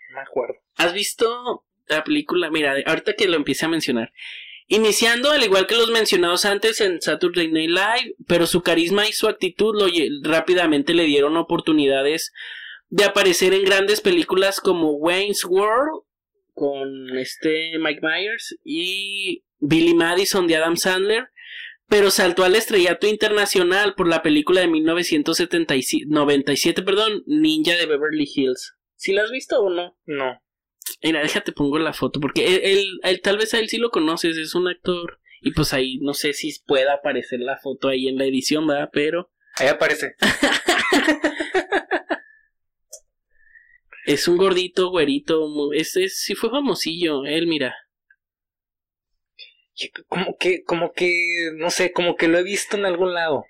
[0.09, 0.55] no me acuerdo.
[0.77, 2.49] ¿Has visto la película?
[2.49, 4.13] Mira, ahorita que lo empiece a mencionar.
[4.67, 9.13] Iniciando, al igual que los mencionados antes en Saturday Night Live, pero su carisma y
[9.13, 9.87] su actitud lo
[10.21, 12.31] rápidamente le dieron oportunidades
[12.89, 16.03] de aparecer en grandes películas como Wayne's World
[16.53, 21.29] con este Mike Myers y Billy Madison de Adam Sandler,
[21.87, 28.75] pero saltó al estrellato internacional por la película de 1997, perdón, Ninja de Beverly Hills.
[28.95, 29.97] ¿Sí la has visto o no?
[30.05, 30.39] No.
[31.03, 33.89] Mira, déjate pongo la foto, porque él, él- él- tal vez a él sí lo
[33.91, 35.19] conoces, es un actor.
[35.41, 38.89] Y pues ahí no sé si pueda aparecer la foto ahí en la edición, ¿verdad?
[38.91, 40.15] Pero Ahí aparece.
[44.05, 47.75] es un gordito, güerito, mu- este sí fue famosillo, él mira.
[50.07, 53.45] Como que, como que, no sé, como que lo he visto en algún lado.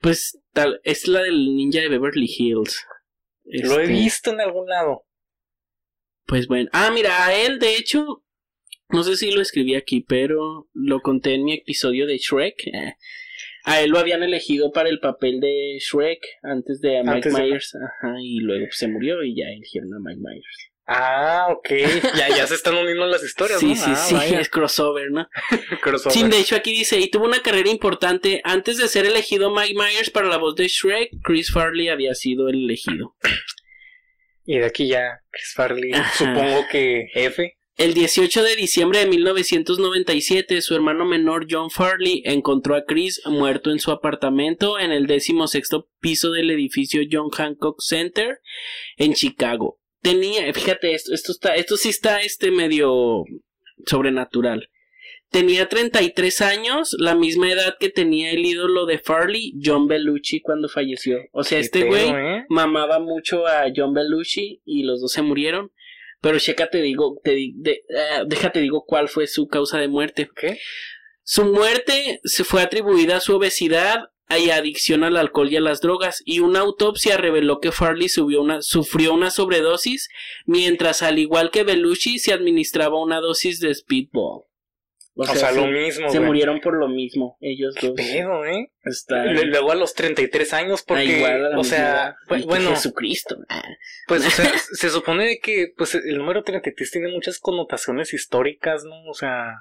[0.00, 2.84] Pues tal, es la del ninja de Beverly Hills.
[3.44, 5.04] Lo he Este, visto en algún lado.
[6.26, 6.68] Pues bueno.
[6.72, 8.22] Ah, mira, a él, de hecho,
[8.88, 12.66] no sé si lo escribí aquí, pero lo conté en mi episodio de Shrek.
[12.66, 12.94] Eh,
[13.64, 17.34] A él lo habían elegido para el papel de Shrek antes de a Mike Antes
[17.34, 17.74] de- Myers.
[17.76, 20.68] Ajá, y luego se murió y ya eligieron a Mike Myers.
[20.86, 21.68] Ah, ok.
[22.18, 23.74] Ya, ya se están uniendo las historias, Sí, ¿no?
[23.76, 24.40] sí, Ah, sí, vaya.
[24.40, 25.28] es crossover, ¿no?
[25.80, 26.12] Crossover.
[26.12, 28.40] Sí, de hecho aquí dice, y tuvo una carrera importante.
[28.42, 32.48] Antes de ser elegido Mike Myers para la voz de Shrek, Chris Farley había sido
[32.48, 33.14] el elegido.
[34.44, 36.12] Y de aquí ya, Chris Farley, Ajá.
[36.16, 37.56] supongo que F.
[37.76, 43.70] El 18 de diciembre de 1997, su hermano menor John Farley encontró a Chris muerto
[43.70, 48.40] en su apartamento en el decimosexto piso del edificio John Hancock Center
[48.96, 49.78] en Chicago.
[50.02, 53.24] Tenía, fíjate, esto, esto está, esto sí está este medio
[53.86, 54.68] sobrenatural.
[55.32, 60.68] Tenía 33 años, la misma edad que tenía el ídolo de Farley, John Belushi, cuando
[60.68, 61.18] falleció.
[61.32, 62.44] O sea, Qué este güey ¿eh?
[62.50, 65.72] mamaba mucho a John Belushi y los dos se murieron.
[66.20, 70.28] Pero checa, te digo, te de- eh, déjate digo cuál fue su causa de muerte.
[70.36, 70.58] ¿Qué?
[71.24, 75.80] Su muerte se fue atribuida a su obesidad y adicción al alcohol y a las
[75.80, 80.08] drogas, y una autopsia reveló que Farley subió una- sufrió una sobredosis,
[80.46, 84.44] mientras al igual que Belushi se administraba una dosis de speedball.
[85.14, 86.26] O, sea, se, lo mismo, se güey.
[86.28, 87.96] murieron por lo mismo, ellos Qué dos.
[87.96, 88.72] pedo, ¿eh?
[88.82, 93.36] Está Luego a los 33 años, porque, Ah, igual la o misma sea, bueno, Jesucristo.
[93.50, 93.62] Ah.
[94.08, 99.04] pues, o sea, se supone que, pues, el número 33 tiene muchas connotaciones históricas, ¿no?
[99.10, 99.54] O sea,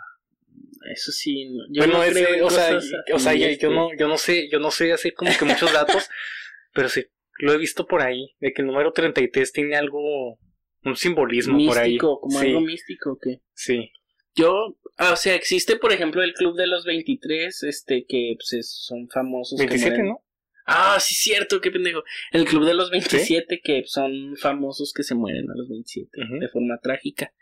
[0.96, 2.78] Eso sí, no- yo bueno, no creo o sea,
[3.14, 5.72] o sea, yo, yo no, yo no sé, yo no sé así como que muchos
[5.74, 6.10] datos,
[6.74, 7.06] pero sí,
[7.40, 10.40] lo he visto por ahí, de que el número 33 tiene algo,
[10.86, 11.92] un simbolismo por ahí.
[11.92, 13.92] místico, como sí, algo místico que sí.
[14.34, 18.54] yo, ah, o sea, existe por ejemplo el club de los 23, este que pues,
[18.54, 20.24] es- son famosos que 27, mueren- ¿no?
[20.66, 22.04] Ah, sí cierto, qué pendejo.
[22.32, 26.40] El club de los 27 que son famosos que se mueren a los 27 Ujú.
[26.40, 27.34] de forma trágica.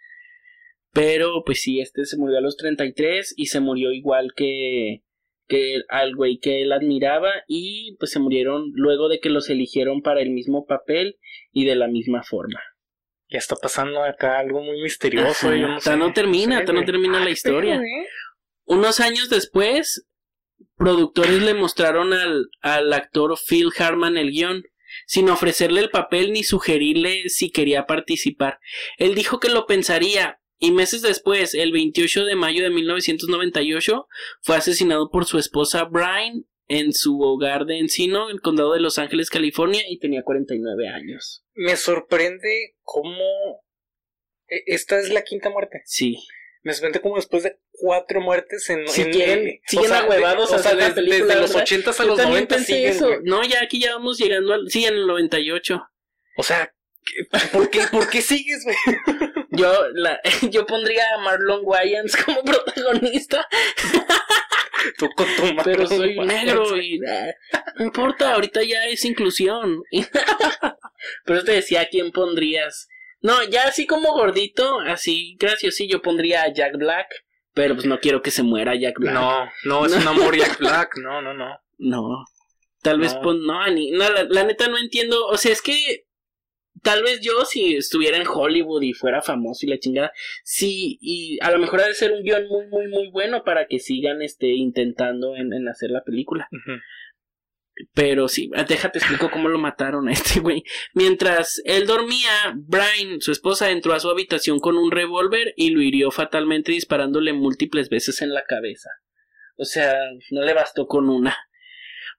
[0.92, 5.04] Pero pues sí, este se murió a los 33 y se murió igual que
[5.48, 10.02] que al güey que él admiraba y pues se murieron luego de que los eligieron
[10.04, 11.18] para el mismo papel
[11.52, 12.62] y de la misma forma.
[13.30, 15.48] Ya está pasando acá algo muy misterioso.
[15.48, 16.86] Ajá, yo no sé, no termina, no güey.
[16.86, 17.76] termina la historia.
[17.76, 18.08] ¿eh?
[18.66, 20.06] Unos años después,
[20.78, 24.64] productores le mostraron al, al actor Phil Hartman el guion,
[25.06, 28.60] sin ofrecerle el papel ni sugerirle si quería participar.
[28.98, 34.08] Él dijo que lo pensaría, y meses después, el 28 de mayo de 1998,
[34.42, 38.98] fue asesinado por su esposa Brian en su hogar de Encino, el condado de Los
[39.00, 41.44] Ángeles, California, y tenía 49 años.
[41.56, 43.62] Me sorprende cómo...
[44.48, 45.82] e- Esta es la quinta muerte.
[45.86, 46.18] Sí.
[46.64, 48.80] Me sorprende cómo después de cuatro muertes en...
[48.82, 51.64] En- en- siguen ahuevados de- a o sea, la desde, película, desde los ¿verdad?
[51.64, 53.08] ochentas a Yo los también noventas pensé siguen, eso.
[53.08, 53.20] güey.
[53.24, 54.70] No, ya aquí ya vamos llegando al...
[54.70, 55.82] Sí, en el 98.
[56.38, 58.76] O sea, ¿qué- ¿por qué, ¿por qué sigues, güey?
[59.52, 60.20] Yo, la,
[60.52, 63.48] yo pondría a Marlon Wayans como protagonista,
[64.98, 69.84] Tú con tu mano, pero soy negro y no importa, ahorita ya es inclusión.
[71.26, 72.88] pero te decía quién pondrías.
[73.22, 77.08] No, ya así como gordito, así graciosillo, pondría a Jack Black,
[77.54, 79.14] pero pues no quiero que se muera Jack Black.
[79.14, 80.98] No, no, es un amor Jack Black.
[80.98, 81.60] No, no, no.
[81.82, 82.26] No.
[82.82, 86.08] Tal vez pon, no, ni, no, la, la neta no entiendo, o sea, es que
[86.82, 90.12] tal vez yo si estuviera en Hollywood y fuera famoso y la chingada,
[90.44, 93.68] sí, y a lo mejor ha de ser un guion muy, muy, muy bueno para
[93.68, 96.48] que sigan este intentando en, en hacer la película.
[97.94, 100.64] Pero sí, déjate explico cómo lo mataron a este güey.
[100.94, 105.82] Mientras él dormía, Brian, su esposa, entró a su habitación con un revólver y lo
[105.82, 108.90] hirió fatalmente disparándole múltiples veces en la cabeza.
[109.56, 109.98] O sea,
[110.32, 111.38] no le bastó con una.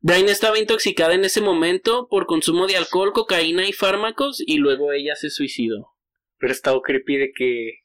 [0.02, 4.92] Brian estaba intoxicada en ese momento por consumo de alcohol, cocaína y fármacos y luego
[4.92, 5.92] ella se suicidó.
[6.38, 7.80] Pero estado creepy de que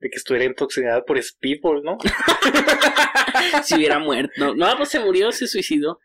[0.00, 1.98] de que estuviera intoxicada por Speedball, ¿no?
[3.64, 4.32] si hubiera muerto.
[4.36, 5.98] No, no, pues se murió, se suicidó.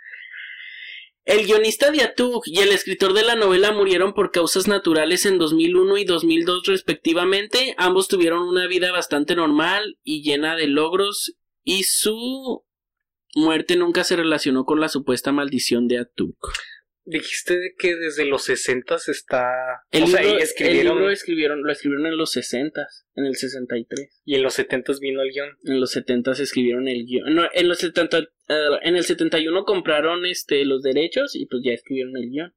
[1.25, 5.37] El guionista de Atug y el escritor de la novela murieron por causas naturales en
[5.37, 7.75] 2001 y 2002 respectivamente.
[7.77, 12.63] Ambos tuvieron una vida bastante normal y llena de logros y su
[13.35, 16.37] muerte nunca se relacionó con la supuesta maldición de Atuk.
[17.05, 19.49] Dijiste de que desde los 60 está.
[19.89, 20.79] El, o libro, escribieron.
[20.79, 24.21] el libro escribieron, lo escribieron en los 60, en el 63.
[24.25, 25.49] Y en los 70 vino el guion.
[25.63, 27.33] En los 70 escribieron el guion.
[27.33, 28.25] No, en los 70, eh,
[28.83, 32.53] en el 71 compraron este los derechos y pues ya escribieron el guion.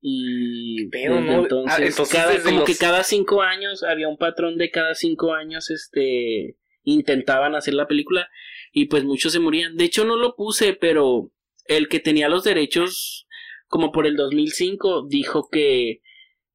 [0.00, 3.82] Y Pero desde no, entonces, ah, entonces cada- desde como los- que cada cinco años
[3.82, 8.28] había un patrón de cada cinco años este intentaban hacer la película
[8.72, 9.76] y pues muchos se morían.
[9.76, 11.30] De hecho no lo puse, pero
[11.66, 13.26] el que tenía los derechos
[13.68, 16.00] como por el 2005 dijo que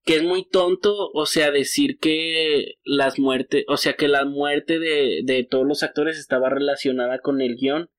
[0.07, 4.79] que es muy tonto, o sea, decir que las muertes, o sea, que la muerte
[4.79, 7.89] de, de todos los actores estaba relacionada con el guion,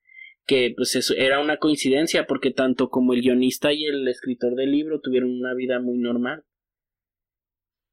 [0.46, 4.72] que pues eso era una coincidencia, porque tanto como el guionista y el escritor del
[4.72, 6.44] libro tuvieron una vida muy normal.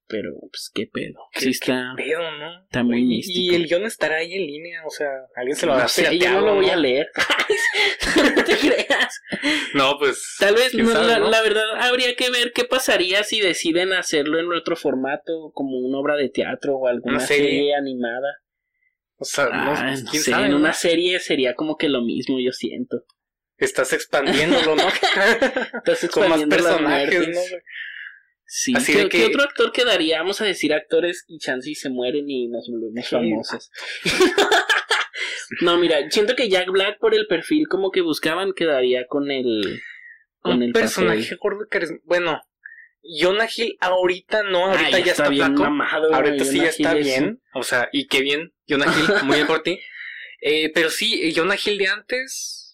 [0.08, 1.16] Pero, pues, qué pedo.
[1.34, 2.64] Sí está, Pedo, ¿no?
[2.66, 3.40] está muy Y- místico.
[3.40, 6.16] Y el guion estará ahí en línea, o sea, alguien se lo No habrá sé,
[6.20, 7.08] yo no lo voy a leer.
[8.36, 9.22] no te creas.
[9.74, 10.36] No, pues.
[10.40, 11.30] Tal vez, ¿Quién no, sabe, la, no?
[11.32, 15.98] la verdad, habría que ver qué pasaría si deciden hacerlo en otro formato, como una
[15.98, 17.48] obra de teatro o alguna Una serie.
[17.50, 17.76] serie.
[17.76, 18.42] animada.
[19.18, 20.46] O sea, Ah, no, no quién sé, sabe.
[20.46, 20.58] en no?
[20.58, 23.06] una serie sería como que lo mismo, yo siento.
[23.58, 24.84] Estás expandiéndolo, ¿no?
[25.74, 27.36] Entonces, Con más expandiendo las personajes, muertes.
[27.52, 27.58] ¿no?
[28.48, 30.20] Sí, Así ¿qué, otro actor quedaría?
[30.20, 33.72] Vamos a decir actores y chance y se mueren y nos volvemos famosos.
[35.62, 39.82] no, mira, siento que Jack Black por el perfil como que buscaban quedaría con el
[40.40, 41.94] con Un el personaje gordo que eres.
[42.04, 42.40] Bueno,
[43.02, 45.64] Jonah Hill ahorita no, Ah, ahorita ya está, bien flaco.
[45.64, 47.42] mamado, ahorita sí ya está Hill es bien.
[47.54, 48.54] O sea, y qué bien.
[48.68, 49.80] Jonah Hill, muy bien por ti.
[50.48, 52.65] Eh, pero sí, eh, Jonah Hill de antes.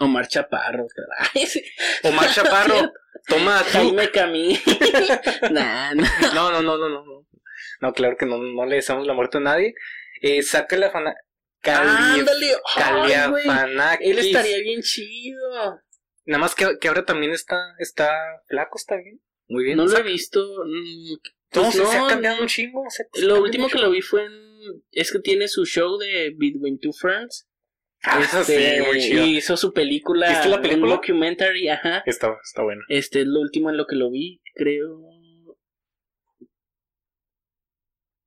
[0.00, 0.86] Omar Chaparro.
[1.34, 1.62] Ay, sí.
[2.04, 2.92] Omar Chaparro.
[3.28, 3.70] Toma tú.
[3.78, 4.58] Jaime Camil.
[5.50, 5.92] nah.
[5.94, 7.04] No, no, no, no, no.
[7.04, 7.26] No,
[7.80, 9.74] no claro que no, no le deseamos la muerte a nadie.
[10.20, 11.14] Eh, saca la fana.
[11.60, 12.54] Cali- Ándale.
[12.76, 14.08] Caliafanakis.
[14.10, 15.80] Él estaría bien chido.
[16.24, 18.12] Nada más que, que ahora también está, está
[18.48, 19.20] flaco, está bien.
[19.48, 19.76] Muy bien.
[19.76, 20.40] No lo he visto.
[20.64, 21.12] mm,
[21.54, 22.84] No, pues se, se ha no, cambiado un chingo.
[22.88, 24.32] se- Lo último que lo vi fue en.
[24.92, 27.48] Es que tiene su show de Between Two Friends.
[28.04, 29.24] Ah, Este, sí, muy chido.
[29.24, 30.28] Y hizo su película.
[30.28, 30.94] ¿Viste la película?
[30.94, 32.02] Un documentary, ajá.
[32.04, 32.82] Está, está bueno.
[32.88, 35.00] Este es lo último en lo que lo vi, creo.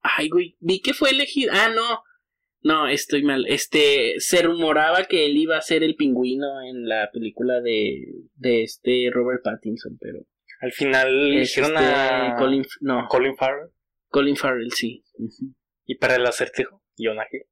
[0.01, 0.55] Ay, güey.
[0.59, 1.51] Vi que fue elegido.
[1.53, 2.03] Ah, no.
[2.61, 3.45] No, estoy mal.
[3.47, 8.63] Este, se rumoraba que él iba a ser el pingüino en la película de, de
[8.63, 10.19] este Robert Pattinson, pero.
[10.61, 13.69] Al final es hicieron este a Colin, no, Colin Farrell.
[14.07, 15.03] Colin Farrell, sí.
[15.85, 17.43] Y para el acertijo, Jonah Hill.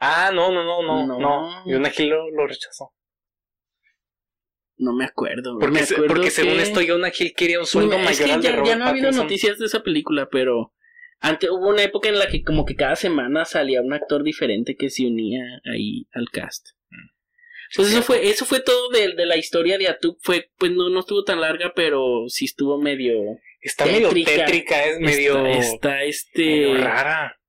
[0.00, 1.18] Ah, no, no, no, no, No.
[1.18, 1.64] no.
[1.66, 2.92] Jonah Hill lo, rechazó.
[4.78, 5.58] No me acuerdo.
[5.58, 8.32] Porque, me acuerdo porque según que- esto, Jonah Hill quería un sueldo es mayor que
[8.32, 9.26] al de ya, Robert ya no ha habido Pattinson.
[9.26, 10.72] noticias de esa película, pero
[11.20, 14.76] antes hubo una época en la que como que cada semana salía un actor diferente
[14.76, 16.68] que se unía ahí al cast.
[17.76, 20.88] Pues eso fue, eso fue todo de, de la historia de Atuk, fue, pues no,
[20.88, 23.12] no estuvo tan larga, pero sí estuvo medio
[23.60, 24.44] Está medio tétrica.
[24.46, 27.39] tétrica, es medio, está, está, este medio rara.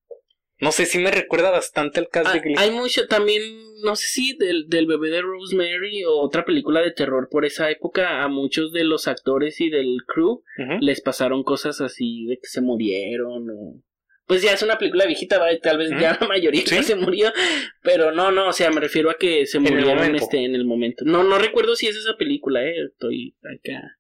[0.62, 2.56] No sé, sí me recuerda bastante al cast Ah, de Glee.
[2.58, 3.42] hay mucho también,
[3.84, 7.70] no sé si del, del bebé de Rosemary o otra película de terror por esa
[7.72, 10.44] época, a muchos de los actores y del crew
[10.80, 13.82] les pasaron cosas así de que se murieron o...
[14.28, 15.58] Pues ya es una película viejita, ¿vale?
[15.58, 16.84] tal vez ya la mayoría Sí.
[16.84, 17.34] se murió,
[17.82, 20.56] pero no, no, o sea, me refiero a que se En el murieron este, en
[20.56, 21.04] el momento.
[21.06, 23.98] No, no recuerdo si es esa película, eh, estoy acá.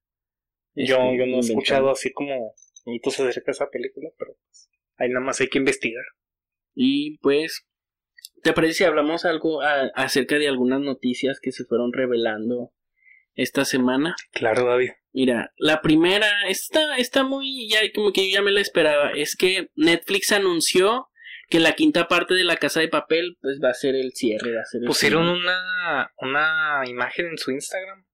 [0.75, 1.39] Yo, este, yo no he inventando.
[1.41, 2.53] escuchado así como
[2.85, 6.03] mitos acerca de esa película, pero pues, ahí nada más hay que investigar.
[6.73, 7.65] Y pues,
[8.43, 12.71] ¿te parece si hablamos algo a- acerca de algunas noticias que se fueron revelando
[13.35, 14.15] esta semana?
[14.31, 14.91] Claro, David.
[15.13, 19.35] Mira, la primera está, está muy, ya como que yo ya me la esperaba, es
[19.35, 21.09] que Netflix anunció
[21.49, 24.55] que la quinta parte de La Casa de Papel pues va a ser el cierre,
[24.55, 28.05] va a ser el Pusieron una, una imagen en su Instagram.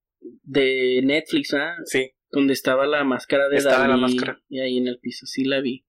[0.42, 1.76] de Netflix, ¿ah?
[1.86, 2.14] Sí.
[2.32, 4.42] Donde estaba la máscara de Estaba la máscara.
[4.50, 5.86] y ahí en el piso, sí la vi.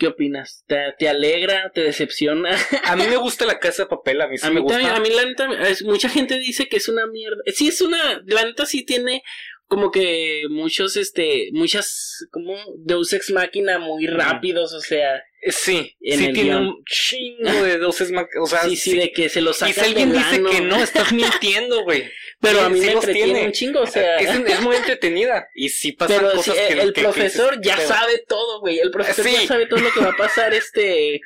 [0.00, 0.64] ¿Qué opinas?
[0.66, 1.70] ¿Te, te alegra?
[1.74, 2.56] ¿Te decepciona?
[2.84, 4.78] A mí me gusta la casa de papel, a mí sí a me mí gusta.
[4.78, 7.36] también, a mí la neta, es- mucha gente dice que es una mierda.
[7.54, 9.22] Sí, es una, la neta sí tiene
[9.70, 16.18] como que muchos, este, muchas, como Deus Ex Máquina muy rápidos, o sea, Sí, En
[16.18, 16.66] sí el tiene guion.
[16.66, 19.72] un chingo de doses, ma- o sea, sí, sí, de que se lo y sacan
[19.74, 22.02] si alguien dice que no, estás mintiendo, güey.
[22.42, 23.46] Pero sí, a mí sí me los entretiene tiene.
[23.46, 26.72] un chingo, o sea, Es, es muy entretenida y sí pasan pero sí, cosas que
[26.74, 29.32] el, el que- que profesor dices, ya pero- sabe todo, güey, el profesor Sí.
[29.32, 31.22] ya sabe todo lo que va a pasar, este,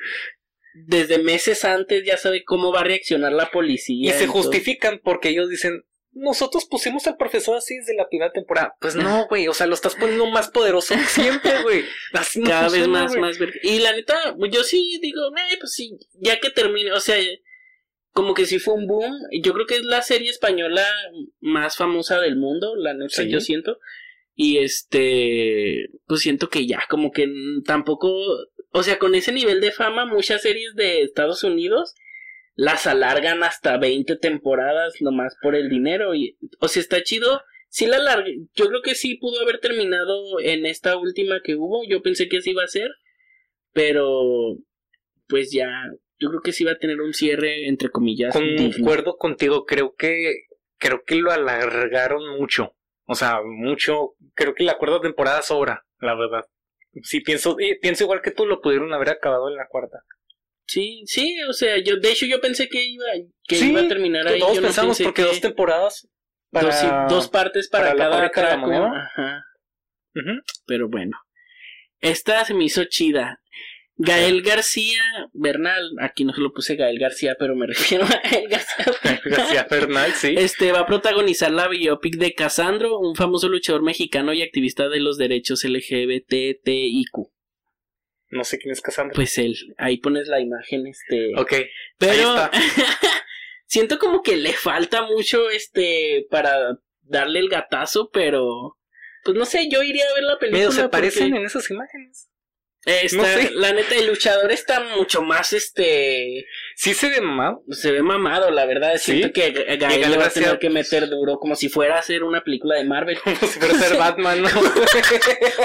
[0.73, 4.15] desde meses antes ya sabe cómo va a reaccionar la policía.
[4.15, 5.83] Y se justifican porque ellos dicen,
[6.15, 8.73] nosotros pusimos al profesor así desde la primera temporada.
[8.79, 11.83] Pues no, güey, o sea, lo estás poniendo más poderoso que siempre, güey.
[12.35, 13.21] No cada vez más, güey.
[13.21, 13.37] más.
[13.61, 17.17] Y la neta, yo sí digo, eh, pues sí, ya que termine, o sea,
[18.13, 19.13] como que sí fue un boom.
[19.43, 20.85] Yo creo que es la serie española
[21.41, 23.29] más famosa del mundo, la neta, Sí.
[23.29, 23.77] yo siento.
[24.33, 27.27] Y este, pues siento que ya, como que
[27.65, 28.09] tampoco,
[28.71, 31.93] o sea, con ese nivel de fama, muchas series de Estados Unidos
[32.55, 36.15] las alargan hasta 20 temporadas nomás por el dinero.
[36.15, 37.41] Y, o sea, está chido.
[37.69, 38.37] Sí la alargué.
[38.55, 41.83] Yo creo que sí pudo haber terminado en esta última que hubo.
[41.87, 42.89] Yo pensé que así iba a ser.
[43.73, 44.57] Pero,
[45.27, 45.69] pues ya,
[46.17, 48.33] yo creo que sí va a tener un cierre, entre comillas.
[48.33, 50.45] Concuerdo contigo, creo que
[50.77, 52.75] creo que lo alargaron mucho.
[53.05, 56.45] O sea, mucho, creo que la cuarta temporada sobra, la verdad.
[57.03, 60.03] Sí, pienso, eh, pienso igual que tú, lo pudieron haber acabado en la cuarta.
[60.67, 63.05] Sí, sí, o sea, yo, de hecho yo pensé que iba,
[63.47, 64.39] que Sí, iba a terminar ahí.
[64.39, 66.07] Todos yo pensamos porque que- dos temporadas
[66.51, 67.05] para...
[67.07, 68.67] dos, partes para, para cada fábrica de la traco.
[68.67, 69.09] moneda.
[69.15, 69.45] Ajá.
[70.15, 70.41] Ujú.
[70.65, 71.17] Pero bueno.
[72.01, 73.41] Esta se me hizo chida.
[73.97, 75.01] Gael García
[75.31, 78.85] Bernal, aquí no se lo puse Gael García, pero me refiero a Gael García.
[79.25, 80.35] García Bernal, sí.
[80.37, 84.99] Este va a protagonizar la biopic de Casandro, un famoso luchador mexicano y activista de
[84.99, 87.31] los derechos LGBTIQ.
[88.35, 89.13] No sé quién es Cassandra.
[89.15, 91.31] Pues él, ahí pones la imagen, este.
[91.37, 91.53] ok,
[91.97, 92.51] Pero Ahí
[93.65, 98.77] siento como que le falta mucho este para darle el gatazo, pero
[99.23, 100.59] pues no sé, yo iría a ver la película.
[100.59, 102.29] medio se porque- parecen en esas imágenes.
[102.85, 103.51] Está- no sé.
[103.55, 106.45] La neta, el luchador está mucho más, este,
[106.77, 107.63] Sí se ve mamado.
[107.71, 108.93] se ve mamado, la verdad.
[108.97, 109.13] Sí.
[109.13, 111.99] Siento que Ga- Gael le va a tener que meter duro, como si fuera a
[111.99, 113.17] hacer una película de Marvel.
[113.23, 114.49] Como si fuera a ser Batman, ¿no?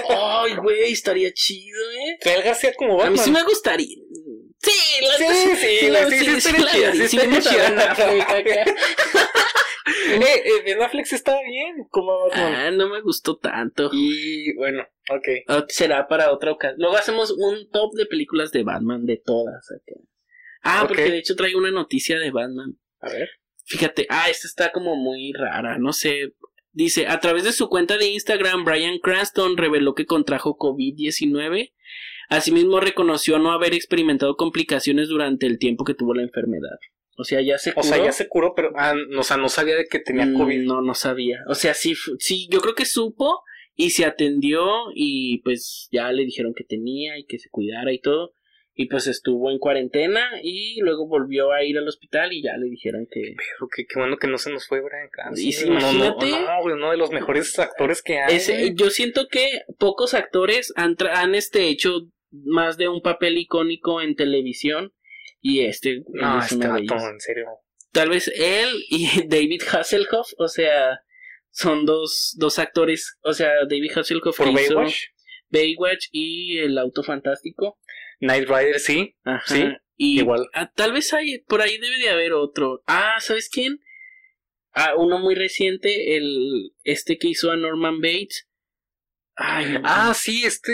[0.08, 2.18] Ay, güey, estaría chido, eh.
[2.24, 3.12] Gael García como A Batman.
[3.14, 3.96] mí sí me gustaría.
[4.62, 6.52] Sí, la Sí, neta, sí, la- sí, sí, sí,
[7.42, 8.14] Sí, a acá.
[8.14, 8.64] eh,
[10.44, 12.54] eh, Ben Affleck sí estaba bien como Batman.
[12.54, 13.90] Ah, no me gustó tanto.
[13.92, 15.28] Y bueno, ok.
[15.48, 16.80] Ah, Será para otra ocasión.
[16.80, 19.70] Luego hacemos un top de películas de Batman, de todas.
[19.70, 19.94] acá.
[20.62, 22.78] Ah, porque de hecho traigo una noticia de Batman.
[23.00, 23.28] A ver.
[23.66, 26.32] Fíjate, ah, esta está como muy rara, no sé.
[26.72, 31.72] Dice, a través de su cuenta de Instagram, Brian Cranston reveló que contrajo COVID-19.
[32.28, 36.78] Asimismo, reconoció no haber experimentado complicaciones durante el tiempo que tuvo la enfermedad.
[37.16, 37.86] O sea, ya se O curó.
[37.86, 40.36] sea, ya se curó, pero ah, no, o sea, no sabía de que tenía Mm,
[40.38, 40.62] COVID.
[40.62, 41.40] No, no sabía.
[41.48, 43.42] O sea, sí, sí, yo creo que supo
[43.74, 48.00] y se atendió y pues ya le dijeron que tenía y que se cuidara y
[48.00, 48.32] todo.
[48.80, 52.64] Y pues estuvo en cuarentena y luego volvió a ir al hospital y ya le
[52.70, 53.34] dijeron que...
[53.36, 55.46] Pero qué, qué bueno que no se nos fue Brian Cranston.
[55.46, 56.30] Y sí, No, imagínate.
[56.30, 58.36] No, uno de los mejores actores que hay.
[58.36, 64.00] Ese, yo siento que pocos actores han, han este, hecho más de un papel icónico
[64.00, 64.94] en televisión
[65.42, 67.48] y este no, es este en serio.
[67.92, 71.02] Tal vez él y David Hasselhoff, o sea,
[71.50, 74.96] son dos, dos actores, o sea, David Hasselhoff Por hizo Baywatch,
[75.50, 77.78] Baywatch y El Auto Fantástico.
[78.20, 79.16] Knight Rider, sí.
[79.24, 79.42] Ajá.
[79.46, 79.64] Sí,
[79.96, 80.46] y igual.
[80.54, 82.82] ah, tal vez hay, por ahí debe de haber otro.
[82.86, 83.80] Ah, ¿sabes quién?
[84.72, 88.46] Ah, uno muy reciente, el este que hizo a Norman Bates.
[89.42, 90.72] Ay, Ah, sí, este.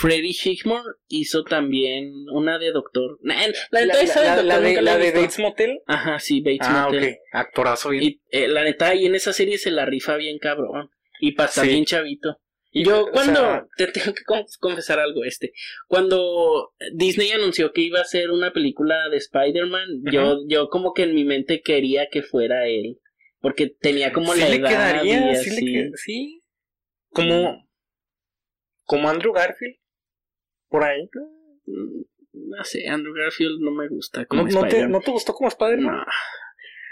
[0.00, 3.18] Freddie Highmore hizo también una de Doctor.
[3.22, 5.12] La, La, la- la Doctor de, la de.
[5.12, 5.78] Bates Motel.
[5.86, 7.04] Ajá, sí, Bates Ah, Motel.
[7.12, 7.18] ok.
[7.32, 8.02] Actorazo bien.
[8.04, 10.90] Y eh, la neta, ahí en esa serie se la rifa bien cabrón.
[11.20, 11.68] Y pasa Sí.
[11.68, 12.40] bien chavito.
[12.78, 15.52] Y, Yo cuando, sea, te tengo que con- confesar algo, este,
[15.88, 21.04] cuando Disney anunció que iba a hacer una película de Spider-Man, yo, yo como que
[21.04, 22.98] en mi mente quería que fuera él,
[23.40, 26.42] porque tenía como sí la le edad quedaría, y sí, le qued- sí.
[27.08, 27.66] Como,
[28.84, 29.76] como Andrew Garfield.
[30.68, 31.08] Por ahí.
[31.64, 32.02] Mm,
[32.34, 34.86] No sé, Andrew Garfield no me gusta como ¿No, no te.
[34.86, 35.96] ¿No te gustó como Spider-Man?
[35.96, 36.04] No.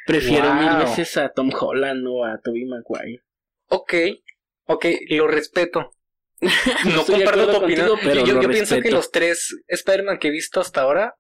[0.07, 0.55] Prefiero Wow.
[0.55, 3.21] mil veces a Tom Holland o a Tobey Maguire.
[3.69, 3.93] Ok,
[4.67, 5.91] ok, lo respeto.
[6.95, 7.89] No, comparto tu opinión.
[7.89, 11.15] contigo, pero yo yo pienso que los tres Spider-Man que he visto hasta ahora,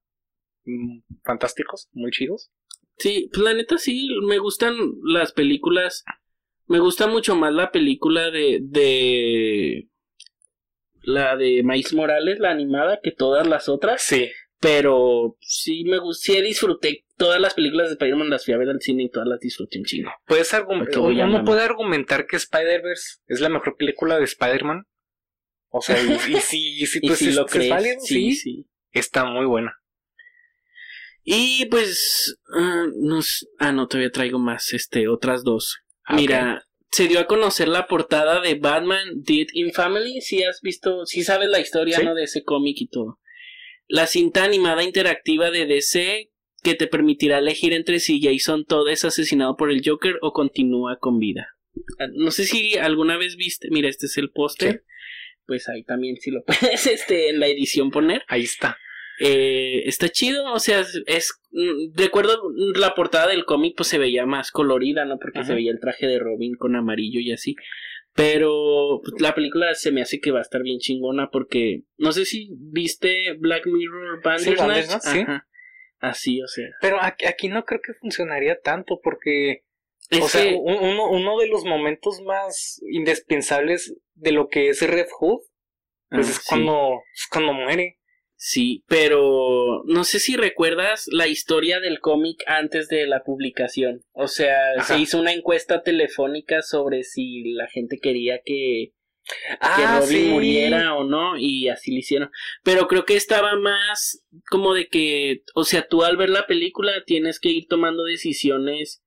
[0.65, 2.51] mm, fantásticos, muy chidos.
[2.99, 6.05] Sí, pues la neta sí, me gustan las películas.
[6.67, 8.59] Me gusta mucho más la película de.
[8.63, 9.89] de.
[11.03, 14.03] la de Maíz Morales, la animada, que todas las otras.
[14.03, 14.31] Sí.
[14.65, 18.71] Pero sí me gustó, sí disfruté todas las películas de Spider-Man, las fui a ver
[18.71, 20.11] al cine y todas las disfruté un chingo.
[20.27, 24.87] Puedes argumentar, uno puede argumentar que Spider-Verse es la mejor película de Spider-Man.
[25.69, 28.01] O sea, y, y sí, y sí, Y pues si es, lo es crees, válido,
[28.01, 28.67] sí, sí, sí.
[28.91, 29.77] Está muy buena.
[31.25, 35.79] Y pues, ah, nos, ah, no, todavía traigo más, este, otras dos.
[36.05, 40.23] Ah, Mira, se dio a conocer la portada de Batman Dead in Family.
[40.23, 41.99] Si has visto, si sabes la historia.
[41.99, 42.15] ¿no?
[42.15, 43.19] De ese cómic y todo.
[43.89, 46.31] La cinta animada interactiva de DC
[46.63, 50.99] que te permitirá elegir entre si Jason Todd es asesinado por el Joker o continúa
[50.99, 51.49] con vida.
[51.99, 54.85] Ah, No sé si alguna vez viste, mira, este es el póster.
[55.47, 58.23] Pues ahí también si lo puedes este, en la edición poner.
[58.29, 58.79] Ahí está.
[59.21, 63.89] Eh, está chido, o sea, es, es- mm, recuerdo mm, la portada del cómic pues
[63.89, 65.19] se veía más colorida, ¿no?
[65.19, 65.49] Porque Ajá.
[65.49, 67.55] se veía el traje de Robin con amarillo y así.
[68.15, 72.13] Pero pues, la película se me hace que va a estar bien chingona porque no
[72.13, 75.03] sé si viste Black Mirror Bandersnatch.
[75.03, 75.21] Sí.
[75.21, 75.49] Ajá.
[75.99, 76.69] Así, o sea.
[76.81, 79.65] Pero aquí, aquí no creo que funcionaría tanto porque,
[80.11, 84.83] Es o sea, que- uno, uno de los momentos más indispensables de lo que es
[84.83, 85.41] Red Hood,
[86.11, 86.43] pues ah, es sí.
[86.49, 87.99] cuando, es cuando muere.
[88.47, 94.03] Sí, pero no sé si recuerdas la historia del cómic antes de la publicación.
[94.13, 94.85] O sea, Ajá.
[94.85, 98.91] se hizo una encuesta telefónica sobre si la gente quería que,
[99.25, 100.29] que Ah, Robin sí.
[100.29, 102.31] muriera o no, y así lo hicieron.
[102.63, 106.93] Pero creo que estaba más como de que, o sea, tú al ver la película
[107.07, 109.03] tienes que ir tomando decisiones,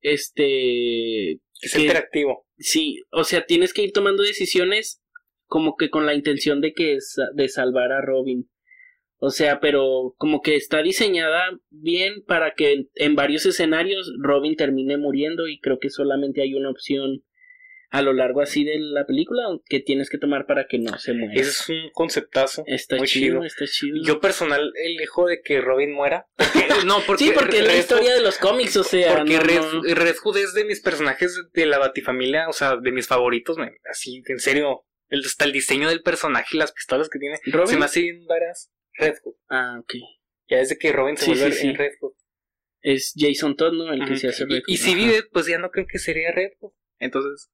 [0.00, 2.46] este, Es que- interactivo.
[2.58, 5.00] Sí, o sea, tienes que ir tomando decisiones
[5.46, 6.98] como que con la intención de que
[7.34, 8.48] de salvar a Robin.
[9.24, 14.56] O sea, pero como que está diseñada bien para que en, en varios escenarios Robin
[14.56, 17.22] termine muriendo y creo que solamente hay una opción
[17.90, 21.12] a lo largo así de la película que tienes que tomar para que no se
[21.12, 21.34] muera.
[21.34, 22.64] Ese es un conceptazo.
[22.66, 23.44] está muy chido, chido.
[23.44, 23.98] está chido.
[24.02, 26.26] Yo personal elijo de que Robin muera.
[26.36, 29.34] Porque- no, porque sí, porque es la historia Hood- de los cómics, o sea, Porque
[29.34, 29.82] no, Red, no.
[29.94, 33.76] Red Hood es de mis personajes de la Batifamilia, o sea, de mis favoritos, me-
[33.88, 34.84] así, en serio.
[35.10, 37.38] El, hasta el diseño del personaje y las pistolas que tiene.
[37.46, 37.68] ¿Robin?
[37.68, 38.72] Se me hace bien varas.
[38.98, 39.34] Red Hood.
[39.48, 39.94] Ah, ok.
[40.48, 41.68] Ya desde que Robin se Sí, vuelve sí, sí.
[41.68, 42.12] en Red Hood.
[42.82, 43.92] Es Jason Todd, ¿no?
[43.92, 46.32] El que se hace Y- Red y, si vive, pues ya no creo que sería
[46.32, 46.72] Red Hood.
[46.98, 47.50] Entonces,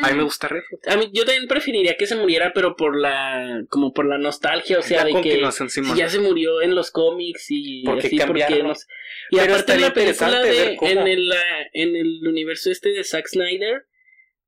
[0.00, 0.88] a mí me gusta Red Hood.
[0.90, 4.78] A mí, yo también preferiría que se muriera, pero por la, como por la nostalgia,
[4.78, 8.06] o sea, la de que si ya se murió en los cómics y ¿Por qué
[8.06, 8.86] así, porque no sé.
[9.30, 11.32] Y Pero aparte en la película de, en el,
[11.74, 13.86] en el universo este de Zack Snyder,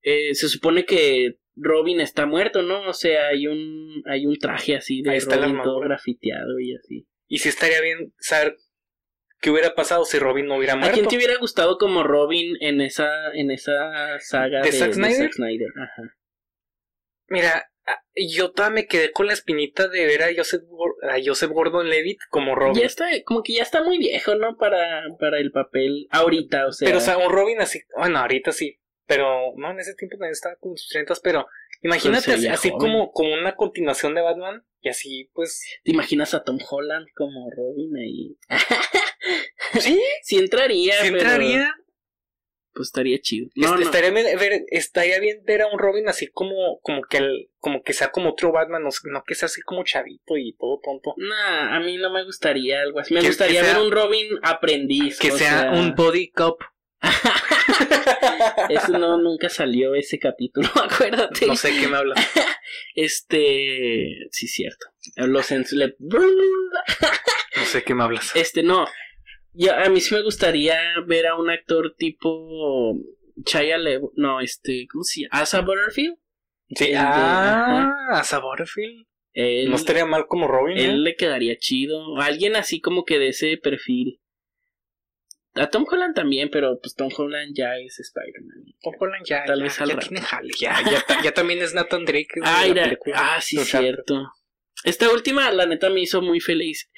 [0.03, 2.89] eh, se supone que Robin está muerto, ¿no?
[2.89, 6.75] O sea, hay un, hay un traje así de Ahí está Robin todo grafiteado y
[6.75, 7.07] así.
[7.29, 8.57] Y sí estaría bien saber
[9.41, 10.95] qué hubiera pasado si Robin no hubiera ¿A muerto.
[10.95, 14.95] quién te hubiera gustado como Robin en esa, en esa saga ¿De de, Zack de
[14.95, 15.17] Snyder?
[15.17, 15.69] Zack Snyder?
[15.77, 16.03] Ajá.
[17.29, 20.63] Mira, ah, yo todavía me quedé con la espinita de ver a Joseph,
[21.03, 22.81] a Joseph Gordon-Levitt como Robin.
[22.81, 24.57] Ya está, como que ya está muy viejo, ¿no?
[24.57, 26.87] Para, para el papel ahorita, o sea.
[26.87, 30.33] Pero, o sea, un Robin así, bueno, ahorita sí, pero no, en ese tiempo también
[30.33, 31.47] estaba con sus 30, pero
[31.83, 36.45] imagínate Pues así, como, como una continuación de Batman, y así, pues, ¿Te imaginas a
[36.45, 38.37] Tom Holland como Robin ahí?
[39.81, 41.75] sí, Sí entraría, sí pero entraría.
[42.73, 43.47] pues estaría chido.
[43.55, 43.79] Este, No.
[43.79, 47.83] Estaría, bien ver, estaría bien ver a un Robin así como, como que el, como
[47.83, 51.15] que sea como otro Batman, no, no que sea así como chavito y todo tonto.
[51.17, 53.15] Nah, a mí no me gustaría algo así.
[53.15, 55.19] Me gustaría sea- ver un Robin aprendiz.
[55.19, 56.61] Que o sea un body cop.
[58.69, 61.47] Eso no, nunca salió ese capítulo, acuérdate.
[61.47, 62.19] No sé qué me hablas.
[62.97, 64.87] Este, sí, cierto.
[65.17, 68.35] Los en le- No sé qué me hablas.
[68.35, 68.87] Este, no.
[69.53, 72.97] Ya, a mí sí me gustaría ver a un actor tipo
[73.45, 75.41] Chaya Levo, no, este, ¿cómo se llama?
[75.43, 76.17] Asa Butterfield.
[76.75, 79.07] Sí, el de- ah, a Saborfield.
[79.33, 80.85] Él, No estaría mal como Robin, ¿eh?
[80.87, 82.17] él le quedaría chido.
[82.21, 84.21] Alguien así como que de ese perfil.
[85.57, 88.75] A Tom Holland también, pero pues Tom Holland ya es Spider-Man.
[88.83, 89.99] Tom Holland ya, Tal ya, vez ya rato.
[90.09, 92.29] tiene jale, ya, ya, ta- ya también es Nathan Drake.
[92.35, 92.85] de Ah, la mira.
[92.85, 93.17] película.
[93.37, 94.33] ah, sí, O sea, cierto.
[94.83, 96.91] Esta última, la neta, me hizo muy feliz.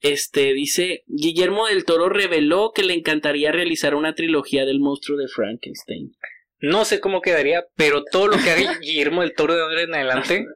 [0.00, 5.28] Este, dice, Guillermo del Toro reveló que le encantaría realizar una trilogía del monstruo de
[5.28, 6.16] Frankenstein.
[6.58, 9.94] No sé cómo quedaría, pero todo lo que haga Guillermo del Toro de ahora en
[9.94, 10.46] adelante,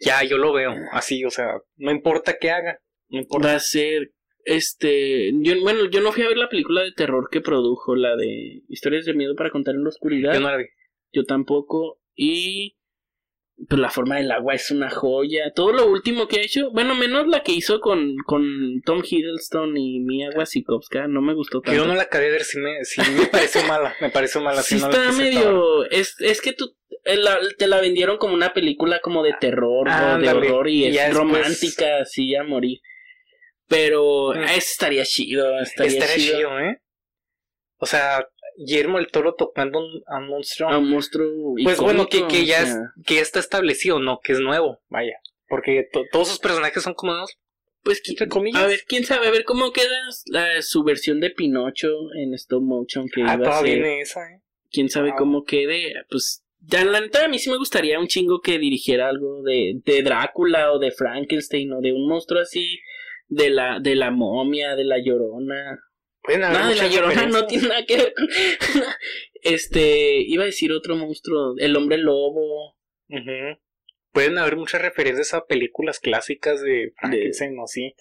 [0.00, 3.48] ya yo lo veo así, o sea, no importa qué haga, no importa.
[3.48, 4.10] Va a ser,
[4.44, 8.16] este, yo, bueno, yo no fui a ver la película de terror que produjo, la
[8.16, 10.34] de Historias de Miedo para contar en la oscuridad.
[10.34, 10.64] Yo no la vi.
[11.12, 12.00] Yo tampoco.
[12.16, 12.76] Y
[13.68, 15.52] Pues la forma del agua es una joya.
[15.54, 19.76] Todo lo último que ha hecho, bueno, menos la que hizo con, con Tom Hiddleston
[19.76, 21.80] y Mia Wasikowska, no me gustó tanto.
[21.80, 24.62] Yo no la acabé de ver, sí me, pareció mala, me pareció mala.
[24.62, 25.84] Sí no la está medio...
[25.90, 26.74] Es, es que tú
[27.04, 30.86] eh, la- te la vendieron como una película como de terror o de horror y
[30.88, 32.80] y es romántica así a morir.
[33.68, 34.44] Pero Mm.
[34.56, 36.36] estaría chido, estaría, Estaría chido.
[36.38, 36.80] chido, ¿eh?
[37.78, 40.68] O sea, Guillermo el Toro tocando un- a un monstruo.
[40.70, 44.20] A un monstruo pues bueno, que, que ya, es- que ya está establecido, ¿no?
[44.22, 45.18] Que es nuevo, vaya.
[45.48, 47.36] Porque to- todos sus personajes son como nuevos.
[47.82, 48.62] Pues qui- entre comillas.
[48.62, 49.94] a ver, quién sabe, a ver cómo queda
[50.26, 53.64] la- su versión de Pinocho en stop motion que Ah, iba a ser.
[53.74, 54.40] viene esa, ¿eh?
[54.70, 55.18] quién sabe Wow.
[55.18, 59.08] cómo quede, pues ya la neta a mí sí me gustaría un chingo que dirigiera
[59.08, 62.78] algo de, de Drácula o de Frankenstein o de un monstruo así
[63.28, 65.80] de la de la momia, de la llorona.
[66.22, 68.28] Pueden haber Nada de la llorona no tiene nada que ver con
[69.44, 72.76] este, iba a decir otro monstruo, el hombre lobo.
[73.08, 73.60] Ujú.
[74.10, 77.94] Pueden haber muchas referencias a películas clásicas de Frankenstein o así.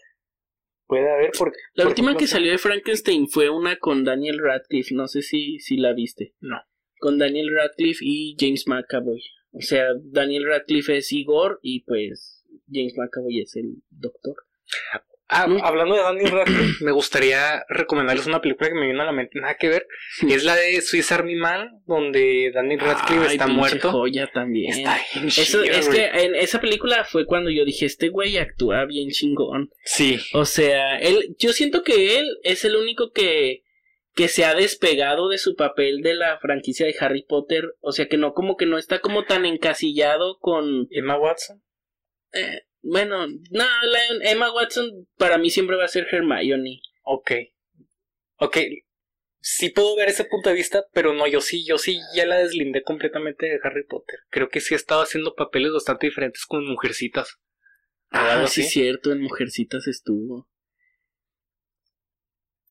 [0.86, 1.58] Puede haber porque...
[1.74, 5.22] La por última ejemplo, que salió de Frankenstein fue una con Daniel Radcliffe, no sé
[5.22, 6.34] si si la viste.
[6.40, 6.62] No.
[7.00, 9.22] Con Daniel Radcliffe y James McAvoy.
[9.52, 14.36] O sea, Daniel Radcliffe es Igor y pues James McAvoy es el doctor.
[15.36, 15.60] Ah, Mm.
[15.64, 19.40] hablando de Daniel Radcliffe, me gustaría recomendarles una película que me vino a la mente,
[19.40, 19.88] nada que ver.
[20.30, 23.92] Es la de Swiss Army Man, donde Daniel Radcliffe Ay, está muerto.
[23.92, 24.72] joya también.
[24.74, 26.00] Está bien Eso, chido, es güey.
[26.00, 29.70] que en esa película fue cuando yo dije, este güey actúa bien chingón.
[29.86, 33.64] Sí, O sea, él, yo siento que él es el único que,
[34.16, 37.74] que se ha despegado de su papel de la franquicia de Harry Potter.
[37.82, 40.88] O sea, que no, como que no está como tan encasillado con...
[40.92, 41.64] Emma Watson.
[42.34, 43.40] eh, bueno, no,
[43.82, 46.82] la- Emma Watson para mí siempre va a ser Hermione.
[47.04, 47.32] Ok.
[48.38, 48.58] Ok.
[49.40, 52.38] Sí puedo ver ese punto de vista, pero no, yo sí, yo sí ya la
[52.38, 54.20] deslindé completamente de Harry Potter.
[54.30, 57.40] Creo que sí estaba haciendo papeles bastante diferentes con mujercitas.
[58.10, 60.48] Ah, sí, cierto, en Mujercitas estuvo.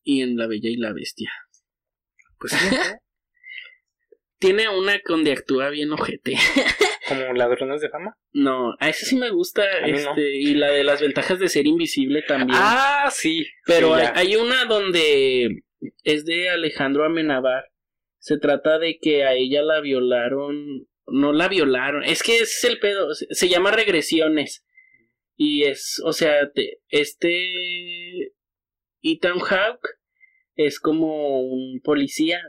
[0.04, 1.32] Y en La Bella y la Bestia.
[2.38, 2.52] Pues.
[4.38, 6.36] Tiene una donde actúa bien ojete.
[7.18, 8.16] como ladrones de fama.
[8.32, 9.62] No, a ese sí me gusta.
[9.80, 9.86] no.
[9.86, 12.58] Este, y la de las ventajas de ser invisible también.
[12.60, 13.46] Ah, sí.
[13.66, 15.62] Pero sí, hay, una donde
[16.04, 17.64] es de Alejandro Amenabar.
[18.18, 20.86] Se trata de que a ella la violaron.
[21.06, 22.04] No la violaron.
[22.04, 23.12] Es que ese es el pedo.
[23.14, 24.64] Se, se llama regresiones.
[25.36, 28.32] Y es, o sea, te- este
[29.02, 29.88] Ethan Hawke
[30.54, 32.40] es como un policía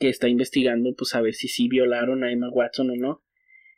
[0.00, 3.22] que está investigando, pues a ver si sí violaron a Emma Watson o no.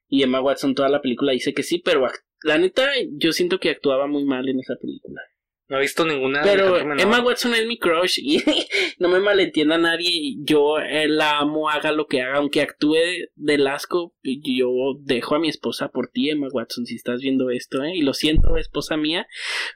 [0.09, 2.06] Y Emma Watson toda la película dice que sí, pero
[2.42, 5.20] la neta yo siento que actuaba muy mal en esa película.
[5.68, 6.42] No he visto ninguna.
[6.42, 6.78] de Pero.
[6.78, 8.42] Emma Watson es mi crush y
[8.98, 10.36] no me malentienda nadie.
[10.38, 12.96] Yo eh, la amo, haga lo que haga, aunque actúe
[13.34, 14.14] del asco.
[14.22, 14.68] Yo
[15.00, 17.94] dejo a mi esposa por ti, Emma Watson, si estás viendo esto, ¿eh?
[17.94, 19.26] Y lo siento, esposa mía,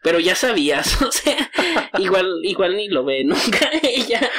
[0.03, 1.51] pero ya sabías, o sea,
[1.99, 4.31] igual, igual ni lo ve nunca ella.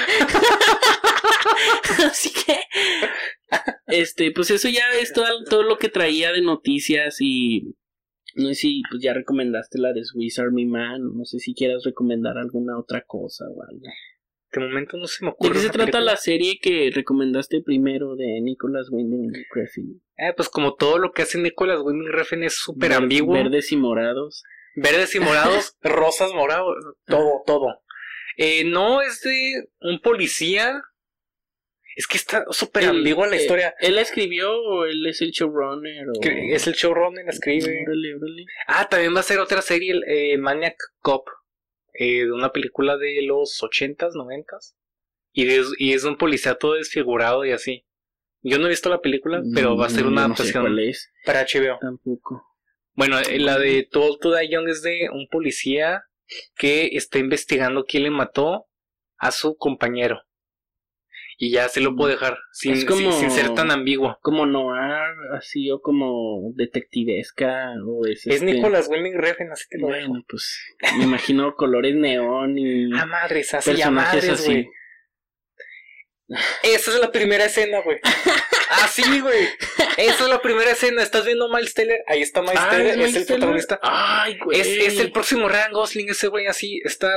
[2.05, 2.59] Así que,
[3.87, 7.75] este, pues eso ya es todo, todo lo que traía de noticias y
[8.35, 11.83] no sé si pues ya recomendaste la de Swiss Army Man, no sé si quieras
[11.83, 13.81] recomendar alguna otra cosa o algo.
[14.51, 15.53] De momento no se me ¿De ocurre.
[15.53, 16.11] qué se trata película.
[16.11, 20.01] la serie que recomendaste primero de Nicholas Winding Refn?
[20.17, 23.33] Eh, pues como todo lo que hace Nicolas Winding Refn es súper ambiguo.
[23.33, 24.43] Verdes y morados.
[24.75, 26.75] Verdes y morados, rosas morados,
[27.07, 27.79] todo, todo.
[28.37, 30.81] Eh, no, es de un policía.
[31.95, 33.75] Es que está súper ambigua la eh, historia.
[33.79, 36.07] ¿Él la escribió o él es el showrunner?
[36.09, 36.13] O...
[36.23, 37.83] Es el showrunner, escribe.
[37.85, 38.45] Órale, órale.
[38.67, 41.27] Ah, también va a ser otra serie, eh, Maniac Cop,
[41.93, 44.75] eh, de una película de los ochentas, noventas.
[45.31, 47.85] Y, de- y es un policía todo desfigurado y así.
[48.41, 50.43] Yo no he visto la película, pero va a ser Mm, una yo no sé
[50.43, 51.77] adaptación es, para HBO.
[51.79, 52.43] tampoco.
[52.95, 56.03] Bueno, eh, la de Too Old to Die Young es de un policía
[56.55, 58.67] que está investigando quién le mató
[59.17, 60.21] a su compañero.
[61.37, 64.17] Y ya se lo puedo dejar, sin, como- sin, sin ser tan ambiguo.
[64.21, 69.77] Como noir, así, o como detectivesca, o es Es este- Nicolas Winding Refn, así que
[69.79, 70.07] lo dejo.
[70.09, 70.59] Bueno, pues
[70.97, 74.67] me imagino colores neón y A madres, así a personajes madres, así.
[76.63, 77.99] Esa es la primera escena, güey.
[78.83, 79.47] Así, güey.
[79.97, 81.03] Esa es la primera escena.
[81.03, 81.99] ¿Estás viendo Miles Teller?
[82.07, 83.79] Ahí está Miles Ah, Teller, es Miles el protagonista.
[83.83, 84.59] Ay, güey.
[84.59, 86.81] Es, es el próximo Ryan Gosling, ese güey así.
[86.83, 87.09] Está.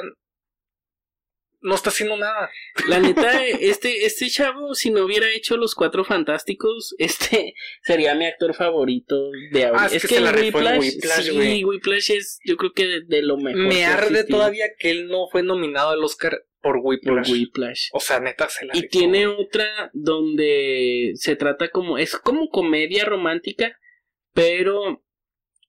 [1.67, 2.51] No está haciendo nada.
[2.89, 8.25] La neta, este, este chavo, si no hubiera hecho los cuatro fantásticos, este sería mi
[8.27, 9.83] actor favorito de ahora.
[9.83, 10.93] Ah, es que se la Whiplash,
[11.23, 11.65] sí.
[11.65, 13.63] Whiplash es, yo creo que de, de lo mejor.
[13.63, 17.31] Me que arde todavía que él no fue nominado al Oscar por por Whiplash.
[17.31, 17.89] Whiplash.
[17.93, 18.91] O sea, neta se la Y rifó.
[18.91, 23.79] tiene otra donde se trata como, es como comedia romántica,
[24.33, 25.05] pero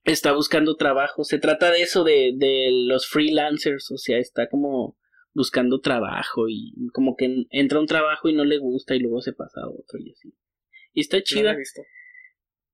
[0.04, 1.24] está buscando trabajo.
[1.24, 4.97] Se trata de eso de, de los freelancers, o sea, está como
[5.38, 9.22] buscando trabajo y como que entra a un trabajo y no le gusta y luego
[9.22, 10.34] se pasa a otro y así.
[10.94, 11.56] Y está chida.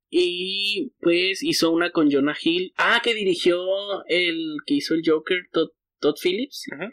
[0.10, 2.74] Y pues hizo una con Jonah Hill.
[2.78, 3.60] Ah, que dirigió
[4.08, 6.66] el que hizo el Joker, Todd, Todd Phillips.
[6.74, 6.92] Ujú.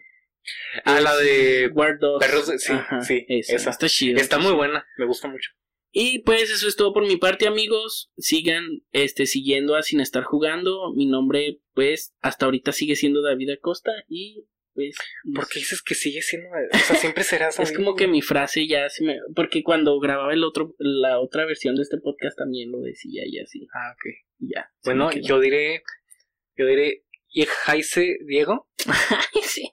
[0.84, 2.26] Ah, la de War Dogs.
[2.26, 2.72] Perros de- sí,
[3.06, 3.56] sí, esa.
[3.56, 3.70] esa.
[3.70, 4.20] Está chida.
[4.20, 5.50] Está muy buena, me gusta mucho.
[5.92, 8.10] Y pues eso es todo por mi parte, amigos.
[8.16, 10.92] Sigan este siguiendo a Sin Estar Jugando.
[10.94, 13.92] Mi nombre, pues, hasta ahorita sigue siendo David Acosta.
[14.08, 14.46] Y
[14.80, 14.96] pues.
[15.34, 16.48] ¿Por qué dices que sigue siendo?
[16.48, 19.18] O sea, siempre serás Es como que mi frase ya se me.
[19.34, 23.38] Porque cuando grababa el otro, la otra versión de este podcast también lo decía y
[23.38, 23.66] así.
[23.74, 24.14] Ah, ok.
[24.38, 24.70] Ya.
[24.84, 25.82] Bueno, yo diré.
[26.56, 27.04] Yo diré.
[27.28, 28.68] ¿Y Jaise Diego?
[29.42, 29.70] Sí.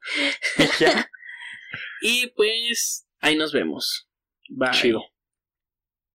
[0.80, 1.10] Ya.
[2.01, 4.08] Y pues ahí nos vemos.
[4.49, 4.72] Bye.
[4.72, 5.03] Chido.